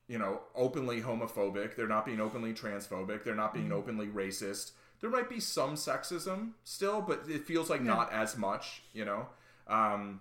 [0.06, 1.76] you know openly homophobic.
[1.76, 3.24] They're not being openly transphobic.
[3.24, 4.72] They're not being openly racist.
[5.00, 8.82] There might be some sexism still, but it feels like not as much.
[8.92, 9.26] You know.
[9.66, 10.20] Um,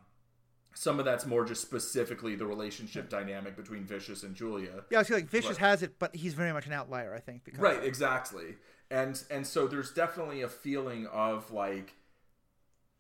[0.76, 4.84] some of that's more just specifically the relationship dynamic between Vicious and Julia.
[4.89, 5.13] Yeah, I see.
[5.13, 5.59] Like Vicious Right.
[5.69, 7.13] has it, but he's very much an outlier.
[7.13, 7.43] I think.
[7.43, 8.55] Because right exactly
[8.91, 11.93] and and so there's definitely a feeling of like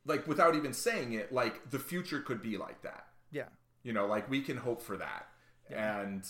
[0.05, 3.47] like without even saying it like the future could be like that Yeah.
[3.83, 5.27] you know like we can hope for that
[5.69, 6.25] and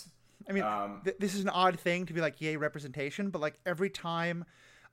[0.48, 3.40] I mean, Um, th- this is an odd thing to be like, yay, representation, but
[3.40, 4.44] like every time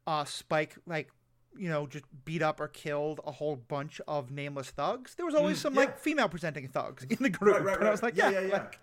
[0.08, 1.10] uh, Spike, like,
[1.58, 5.36] you know, just beat up or killed a whole bunch of nameless thugs, there was
[5.36, 5.82] always some Mm, yeah.
[5.82, 7.56] like female presenting thugs in the group.
[7.56, 8.80] right right And I was like, yeah yeah, yeah yeah like,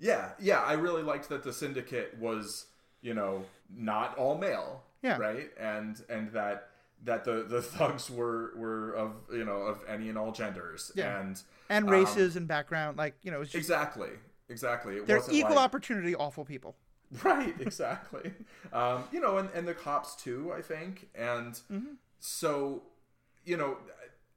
[0.00, 2.66] yeah yeah i really liked that the syndicate was
[3.00, 5.18] you know not all male Yeah.
[5.18, 6.70] right and and that
[7.04, 11.20] that the the thugs were were of you know of any and all genders Yeah.
[11.20, 11.40] and
[11.70, 14.10] and um, races and background, like, you know, just, exactly
[14.50, 16.74] exactly it they're wasn't equal like, opportunity awful people.
[17.22, 18.32] Right, exactly.
[18.72, 21.08] um, you know, and, and the cops too, I think.
[21.14, 21.58] And
[22.18, 22.82] so,
[23.44, 23.76] you know,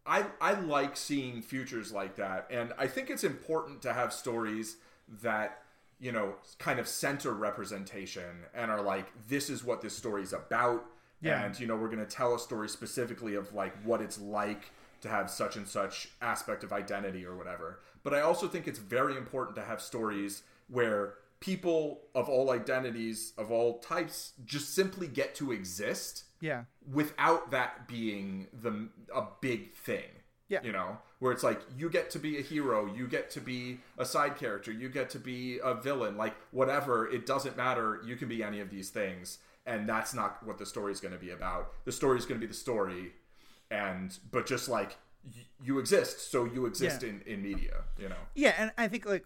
[0.06, 4.78] I I like seeing futures like that, and I think it's important to have stories
[5.22, 5.60] that
[6.00, 10.86] you know kind of center representation and are like this is what this story's about
[11.22, 11.44] Yeah.
[11.44, 14.72] and you know we're going to tell a story specifically of like what it's like
[15.02, 18.78] to have such and such aspect of identity or whatever but i also think it's
[18.80, 25.08] very important to have stories where people of all identities of all types just simply
[25.08, 26.64] get to exist Yeah.
[26.92, 30.10] without that being the a big thing.
[30.50, 30.62] Yeah.
[30.64, 33.80] You know, where it's like you get to be a hero, you get to be
[33.98, 38.02] a side character, you get to be a villain, like whatever, it doesn't matter.
[38.06, 41.14] You can be any of these things, and that's not what the story is going
[41.14, 41.74] to be about.
[41.86, 43.12] The story is going to be the story,
[43.70, 47.10] and but just like y- you exist, so you exist Yeah.
[47.10, 47.84] in in media.
[48.00, 48.24] You know.
[48.34, 49.26] Yeah, and I think like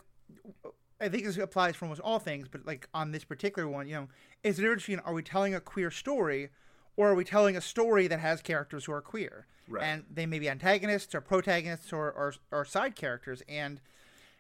[1.02, 3.96] I think this applies for almost all things, but like on this particular one, you
[3.96, 4.08] know,
[4.44, 6.50] is the difference between are we telling a queer story
[6.96, 9.48] or are we telling a story that has characters who are queer?
[9.68, 9.84] Right.
[9.84, 13.82] And they may be antagonists or protagonists or, or or side characters and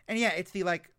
[0.07, 0.91] and yeah, it's the like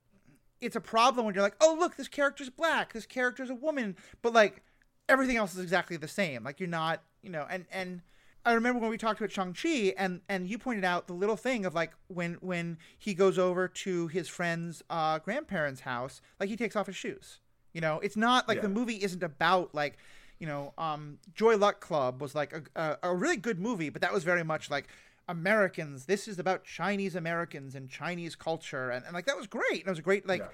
[0.61, 3.97] it's a problem when you're like, oh look, this character's black, this character's a woman,
[4.21, 4.63] but like
[5.09, 6.45] everything else is exactly the same.
[6.45, 8.03] Like you're not, you know, and and
[8.45, 11.37] I remember when we talked about Shang Chi, and and you pointed out the little
[11.37, 16.49] thing of like when when he goes over to his friend's uh, grandparents' house, like
[16.49, 17.39] he takes off his shoes.
[17.73, 19.97] You know, it's not like the movie isn't about like,
[20.39, 22.63] you know, um, Joy Luck Club was like a,
[23.03, 24.89] a a really good movie, but that was very much like
[25.29, 26.07] Americans.
[26.07, 29.81] This is about Chinese Americans and Chinese culture, and, and like that was great.
[29.81, 30.49] And it was a great like Yeah.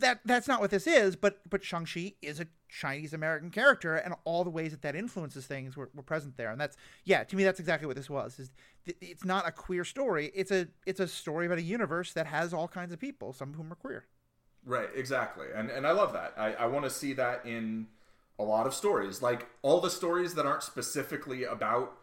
[0.00, 4.14] That that's not what this is, but but Shang-Chi is a Chinese American character, and
[4.24, 7.36] all the ways that that influences things were, were present there, and that's yeah, to
[7.36, 8.38] me that's exactly what this was.
[8.38, 8.50] Is
[8.84, 12.26] th- it's not a queer story; it's a it's a story about a universe that
[12.26, 14.06] has all kinds of people, some of whom are queer.
[14.64, 15.46] Right, exactly.
[15.54, 16.34] And and I love that.
[16.36, 17.86] I, I want to see that in
[18.38, 19.22] a lot of stories.
[19.22, 21.96] Like all the stories that aren't specifically about,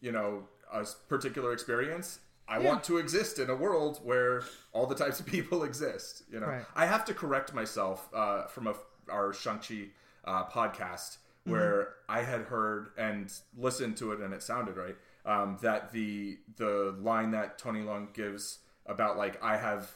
[0.00, 2.20] you know, a particular experience.
[2.48, 4.42] I want to exist in a world where
[4.72, 6.22] all the types of people exist.
[6.30, 6.64] You know, Right.
[6.74, 8.74] I have to correct myself uh, from a,
[9.10, 9.88] our Shang-Chi
[10.24, 14.96] uh, podcast where I had heard and listened to it and it sounded right.
[15.24, 19.90] Um, that the the line that Tony Leung gives about like I have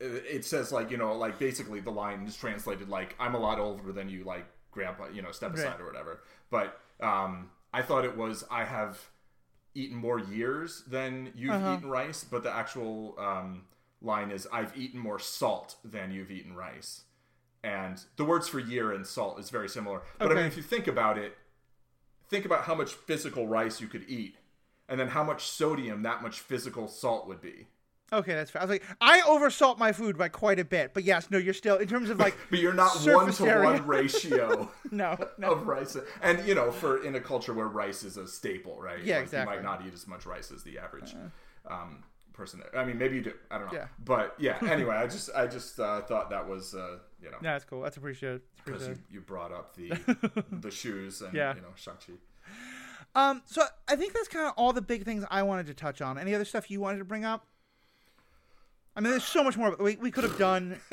[0.00, 3.58] it says like you know like basically the line is translated like i'm a lot
[3.60, 5.80] older than you like grandpa you know step aside Right.
[5.80, 6.20] or whatever
[6.50, 8.98] but um i thought it was i have
[9.74, 11.74] eaten more years than you've Uh-huh.
[11.74, 13.64] eaten rice but the actual um
[14.02, 17.02] line is i've eaten more salt than you've eaten rice.
[17.62, 20.02] And the words for year and salt is very similar.
[20.18, 21.36] But i mean if you think about it
[22.28, 24.36] think about how much physical rice you could eat
[24.88, 27.68] and then how much sodium that much physical salt would be
[28.12, 28.62] Okay, that's fair.
[28.62, 31.54] I was like, I oversalt my food by quite a bit, but yes, no, you're
[31.54, 35.66] still in terms of like, But you're not one to one ratio no, no, of
[35.66, 39.02] rice, and you know, for in a culture where rice is a staple, right?
[39.02, 39.56] Yeah, like, exactly.
[39.56, 41.16] You might not eat as much rice as the average
[41.68, 42.62] um, person.
[42.76, 43.32] I mean, maybe you do.
[43.50, 43.78] I don't know.
[43.78, 43.86] Yeah.
[44.04, 44.58] But yeah.
[44.68, 47.80] Anyway, I just I just uh, thought that was uh, you know Yeah, that's cool.
[47.80, 48.42] That's appreciated.
[48.64, 49.92] Because you, you brought up the
[50.52, 51.54] the shoes and Yeah.
[51.54, 52.12] you know Shang Chi.
[53.16, 56.00] Um, so I think that's kind of all the big things I wanted to touch
[56.02, 56.18] on.
[56.18, 57.46] Any other stuff you wanted to bring up?
[58.96, 60.78] I mean, there's so much more we, we could have done.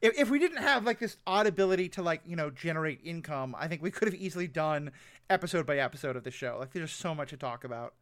[0.00, 3.54] if, if we didn't have like this odd ability to like you know generate income,
[3.58, 4.90] I think we could have easily done
[5.28, 6.56] episode by episode of the show.
[6.58, 7.94] Like there's so much to talk about.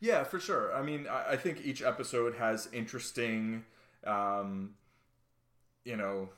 [0.00, 0.74] Yeah, for sure.
[0.74, 3.64] I mean, I, I think each episode has interesting,
[4.06, 4.74] um,
[5.84, 6.28] you know,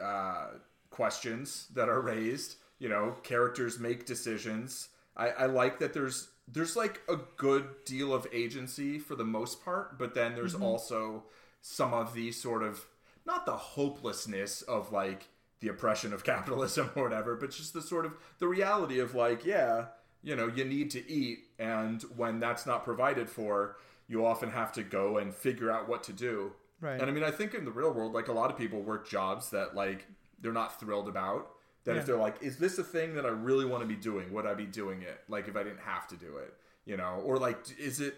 [0.00, 0.48] uh,
[0.90, 2.56] questions that are raised.
[2.78, 4.90] You know, characters make decisions.
[5.16, 9.64] I, I like that there's there's like a good deal of agency for the most
[9.64, 11.24] part, but then there's also
[11.60, 12.84] some of the sort of
[13.26, 15.28] not the hopelessness of like
[15.60, 19.44] the oppression of capitalism or whatever, but just the sort of the reality of like,
[19.44, 19.86] yeah,
[20.22, 23.76] you know, you need to eat, and when that's not provided for,
[24.08, 26.52] you often have to go and figure out what to do.
[26.80, 27.00] Right.
[27.00, 29.08] And I mean, I think in the real world, like a lot of people work
[29.08, 30.06] jobs that like
[30.40, 31.50] they're not thrilled about.
[31.84, 32.00] That Yeah.
[32.00, 34.32] if they're like, is this a thing that I really want to be doing?
[34.32, 35.20] Would I be doing it?
[35.28, 36.54] Like if I didn't have to do it,
[36.84, 37.22] you know?
[37.24, 38.14] Or like, is it?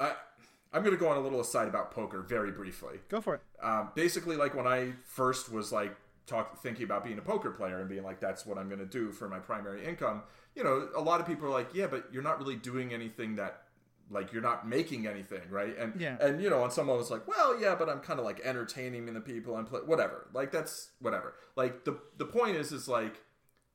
[0.00, 0.14] I
[0.72, 2.98] I'm gonna go on a little aside about poker very briefly.
[3.08, 3.40] Go for it.
[3.62, 5.96] Um, basically, like when I first was like
[6.26, 9.12] talk thinking about being a poker player and being like, that's what I'm gonna do
[9.12, 10.22] for my primary income.
[10.54, 13.36] You know, a lot of people are like, yeah, but you're not really doing anything
[13.36, 13.62] that
[14.10, 15.76] like you're not making anything, right?
[15.78, 16.16] And Yeah.
[16.20, 19.12] and you know, and someone was like, well, yeah, but I'm kind of like entertaining
[19.12, 20.28] the people and play whatever.
[20.32, 21.34] Like that's whatever.
[21.56, 23.22] Like the the point is, is like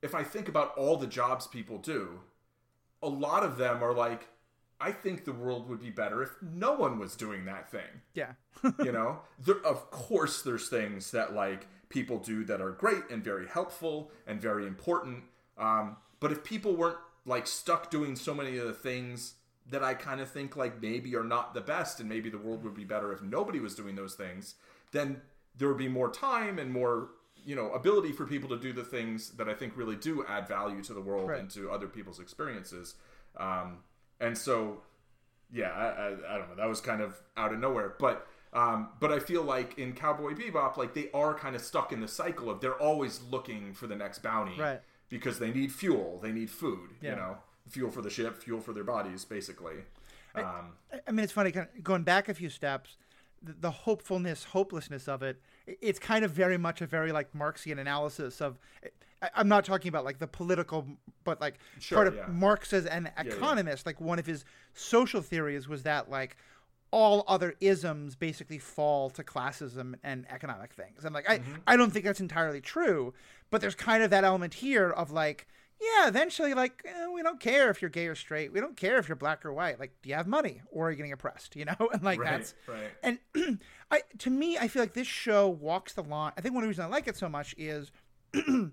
[0.02, 2.20] if I think about all the jobs people do,
[3.02, 4.28] a lot of them are like,
[4.88, 8.34] I think the world would be better if no one was doing that thing Yeah.
[8.88, 13.24] you know there, of course there's things that like people do that are great and
[13.24, 15.24] very helpful and very important
[15.58, 15.86] um,
[16.20, 19.36] but if people weren't like stuck doing so many of the things
[19.70, 22.64] that i kind of think like maybe are not the best and maybe the world
[22.64, 24.56] would be better if nobody was doing those things
[24.92, 25.22] then
[25.58, 27.10] there would be more time and more
[27.46, 30.48] you know ability for people to do the things that i think really do add
[30.48, 31.40] value to the world Right.
[31.40, 32.96] and to other people's experiences
[33.38, 33.78] um,
[34.20, 34.82] and so
[35.52, 36.56] yeah, I, I, I don't know.
[36.58, 40.34] That was kind of out of nowhere, but um, but I feel like in Cowboy
[40.34, 43.88] Bebop, like they are kind of stuck in the cycle of they're always looking for
[43.88, 44.82] the next bounty, Right.
[45.10, 47.12] Because they need fuel, they need food, Yeah.
[47.12, 47.38] you know,
[47.70, 49.76] fuel for the ship, fuel for their bodies, basically.
[50.36, 51.52] Um, I- I mean, it's funny.
[51.52, 52.98] Kind of going back a few steps,
[53.42, 55.40] the, the hopefulness, hopelessness of it.
[55.68, 58.58] It's kind of very much a very like Marxian analysis of.
[59.24, 60.86] I, I'm not talking about like the political,
[61.24, 62.26] but like Sure, part of yeah.
[62.28, 63.86] Marx as an economist.
[63.86, 64.44] Like one of his
[64.74, 66.36] social theories was that like
[66.92, 71.06] all other isms basically fall to classism and economic things.
[71.06, 73.14] And like I, I don't think that's entirely true,
[73.50, 75.48] but there's kind of that element here of like,
[75.82, 78.54] yeah, eventually like eh, we don't care if you're gay or straight.
[78.54, 79.80] We don't care if you're black or white.
[79.80, 81.56] Like, do you have money or are you getting oppressed?
[81.56, 82.92] You know, and like right, that's right.
[83.02, 83.60] and
[83.92, 86.34] I to me, I feel like this show walks the line.
[86.38, 87.92] I think one of the reasons I like it so much is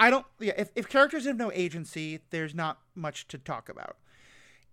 [0.00, 3.96] I, don't yeah, if, if characters have no agency, there's not much to talk about.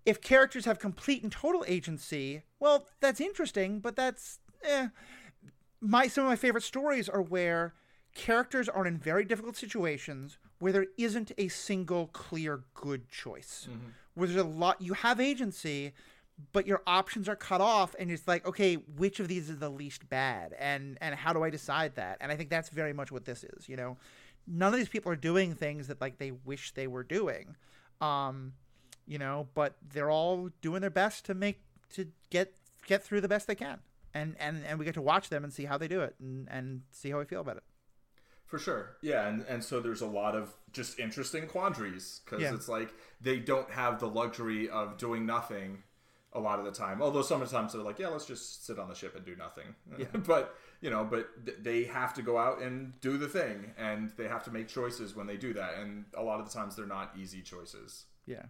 [0.05, 4.87] If characters have complete and total agency, well, that's interesting, but that's eh.
[5.81, 7.73] My some of my favorite stories are where
[8.15, 13.67] characters are in very difficult situations where there isn't a single clear good choice.
[14.15, 15.93] Where there's a lot you have agency,
[16.51, 19.69] but your options are cut off and it's like okay which of these is the
[19.69, 23.11] least bad and and how do i decide that and i think that's very much
[23.11, 23.97] what this is you know
[24.47, 27.55] none of these people are doing things that like they wish they were doing
[28.01, 28.53] um
[29.05, 31.59] you know but they're all doing their best to make
[31.93, 32.53] to get
[32.85, 33.79] get through the best they can
[34.13, 36.47] and and and we get to watch them and see how they do it and
[36.49, 37.63] and see how we feel about it
[38.45, 38.95] For sure.
[39.01, 42.53] Yeah, and, and so there's a lot of just interesting quandaries because Yeah.
[42.53, 45.83] it's like they don't have the luxury of doing nothing
[46.31, 47.01] a lot of the time.
[47.01, 49.75] Although sometimes they're like, yeah, let's just sit on the ship and do nothing.
[50.25, 54.11] but, you know, but th- they have to go out and do the thing and
[54.17, 55.75] they have to make choices when they do that.
[55.79, 58.05] And a lot of the times they're not easy choices.
[58.25, 58.43] Yeah,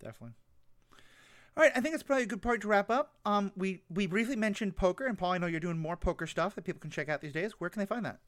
[0.00, 0.34] definitely.
[1.56, 3.16] All right, I think it's probably a good part to wrap up.
[3.26, 6.54] Um, we we briefly mentioned poker, and Paul, I know you're doing more poker stuff
[6.54, 7.52] that people can check out these days.
[7.58, 8.20] Where can they find that?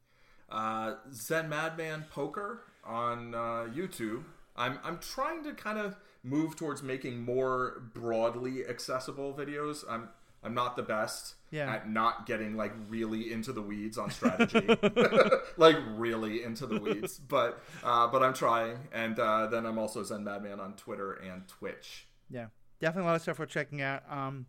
[0.51, 4.24] uh, Zen Madman Poker on uh, YouTube.
[4.56, 9.85] I'm I'm trying to kind of move towards making more broadly accessible videos.
[9.89, 10.10] I'm
[10.45, 11.73] I'm not the best Yeah.
[11.73, 14.61] at not getting like really into the weeds on strategy,
[15.57, 17.19] like really into the weeds.
[17.19, 21.47] But uh, but I'm trying, and uh, then I'm also Zen Madman on Twitter and
[21.49, 22.07] Twitch.
[22.31, 22.47] Yeah,
[22.81, 24.03] definitely a lot of stuff worth checking out.
[24.11, 24.47] Um,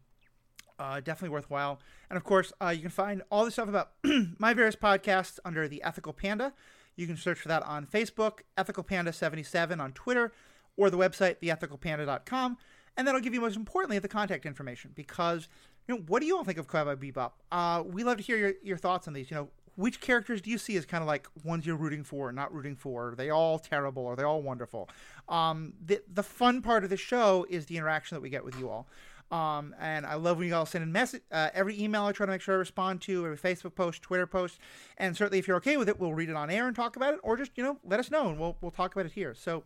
[0.77, 1.79] uh, definitely worthwhile.
[2.09, 3.91] And of course, uh, you can find all the stuff about
[4.39, 6.53] my various podcasts under the Ethical Panda.
[6.97, 10.33] You can search for that on Facebook, Ethical Panda 77 on Twitter,
[10.77, 12.57] or the website, theethicalpanda.com.
[12.97, 15.47] And that'll give you, most importantly, the contact information because,
[15.87, 17.31] you know, what do you all think of Cowboy Bebop?
[17.51, 19.29] Uh, we love to hear your, your thoughts on these.
[19.29, 22.31] You know, which characters do you see as kind of like ones you're rooting for,
[22.31, 23.09] not rooting for?
[23.09, 24.05] Are they all terrible?
[24.07, 24.89] Are they all wonderful?
[25.29, 28.57] Um, the the fun part of the show is the interaction that we get with
[28.59, 28.87] you all.
[29.31, 31.23] Um, and I love when you all send in message.
[31.31, 34.27] Uh, every email I try to make sure I respond to, every Facebook post, Twitter
[34.27, 34.59] post,
[34.97, 37.15] and certainly if you're okay with it, we'll read it on air and talk about
[37.15, 39.33] it, or just you know let us know and we'll we'll talk about it here.
[39.33, 39.63] So.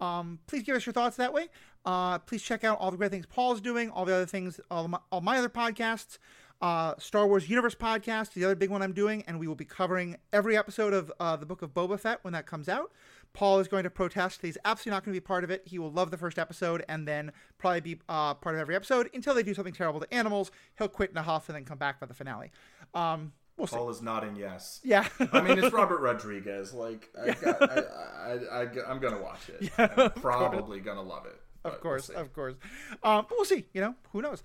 [0.00, 1.48] Um, please give us your thoughts that way.
[1.84, 4.88] Uh, please check out all the great things Paul's doing, all the other things, all
[4.88, 6.18] my, all my other podcasts.
[6.62, 9.66] Uh, Star Wars Universe podcast, the other big one I'm doing, and we will be
[9.66, 12.92] covering every episode of uh, the Book of Boba Fett when that comes out.
[13.34, 14.40] Paul is going to protest.
[14.40, 15.62] He's absolutely not going to be part of it.
[15.66, 19.10] He will love the first episode and then probably be uh, part of every episode
[19.12, 20.50] until they do something terrible to animals.
[20.78, 22.50] He'll quit in a huff and then come back for the finale.
[22.94, 23.76] Um, we'll see.
[23.76, 24.80] Paul is nodding yes.
[24.84, 25.06] Yeah.
[25.32, 26.72] I mean, it's Robert Rodriguez.
[26.72, 27.82] Like, I got, I,
[28.30, 29.70] I, I, am gonna watch it.
[29.78, 31.40] Yeah, I'm probably gonna love it.
[31.64, 32.54] of we'll course, of course.
[33.02, 33.66] Um, but we'll see.
[33.72, 34.42] You know, who knows?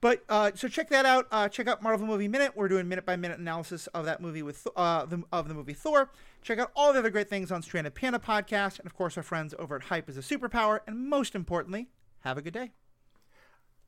[0.00, 1.26] But uh, so check that out.
[1.30, 2.52] Uh, check out Marvel Movie Minute.
[2.54, 5.72] We're doing minute by minute analysis of that movie with uh, the, of the movie
[5.72, 6.10] Thor.
[6.42, 9.22] Check out all the other great things on Stranded Panda podcast, and of course our
[9.22, 10.80] friends over at Hype is a Superpower.
[10.86, 11.88] And most importantly,
[12.20, 12.72] have a good day.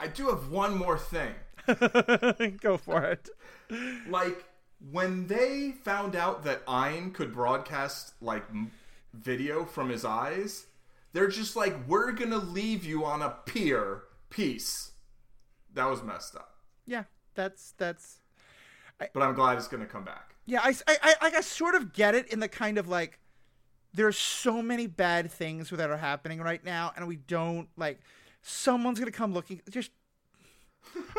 [0.00, 1.34] I do have one more thing.
[2.60, 3.28] Go for it.
[4.08, 4.44] Like
[4.78, 8.70] when they found out that Ein could broadcast like m-
[9.12, 10.66] video from his eyes,
[11.12, 14.02] they're just like, "We're gonna leave you on a pier.
[14.30, 14.92] Peace."
[15.74, 16.56] That was messed up.
[16.86, 17.04] Yeah,
[17.34, 18.20] that's that's.
[18.98, 20.34] But I'm glad it's gonna come back.
[20.46, 23.18] Yeah, I, I, I, I sort of get it in the kind of like,
[23.92, 28.00] there's so many bad things that are happening right now, and we don't like.
[28.42, 29.60] Someone's gonna come looking.
[29.68, 29.90] Just,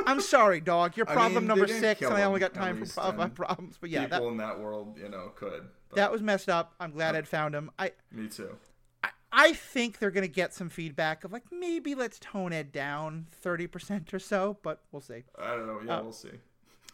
[0.06, 0.95] I'm sorry, dog.
[0.98, 3.77] You're I problem mean, number six, and I only got time for pro- problems.
[3.80, 5.68] But yeah, People that in that world, you know, could.
[5.95, 6.73] That was messed up.
[6.80, 7.72] I'm glad I'd found him.
[7.80, 8.56] I, me too.
[9.03, 13.27] I, I think they're gonna get some feedback of like maybe let's tone it down
[13.41, 15.23] thirty percent or so, but we'll see.
[15.39, 15.80] I don't know.
[15.85, 16.03] Yeah, Oh.
[16.03, 16.31] we'll see.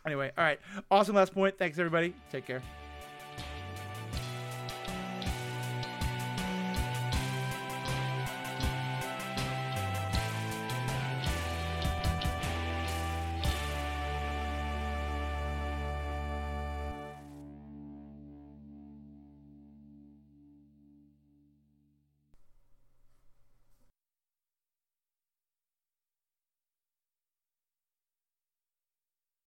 [0.06, 0.60] Anyway, all right.
[0.92, 1.58] Awesome last point.
[1.58, 2.14] Thanks everybody.
[2.32, 2.62] Take care.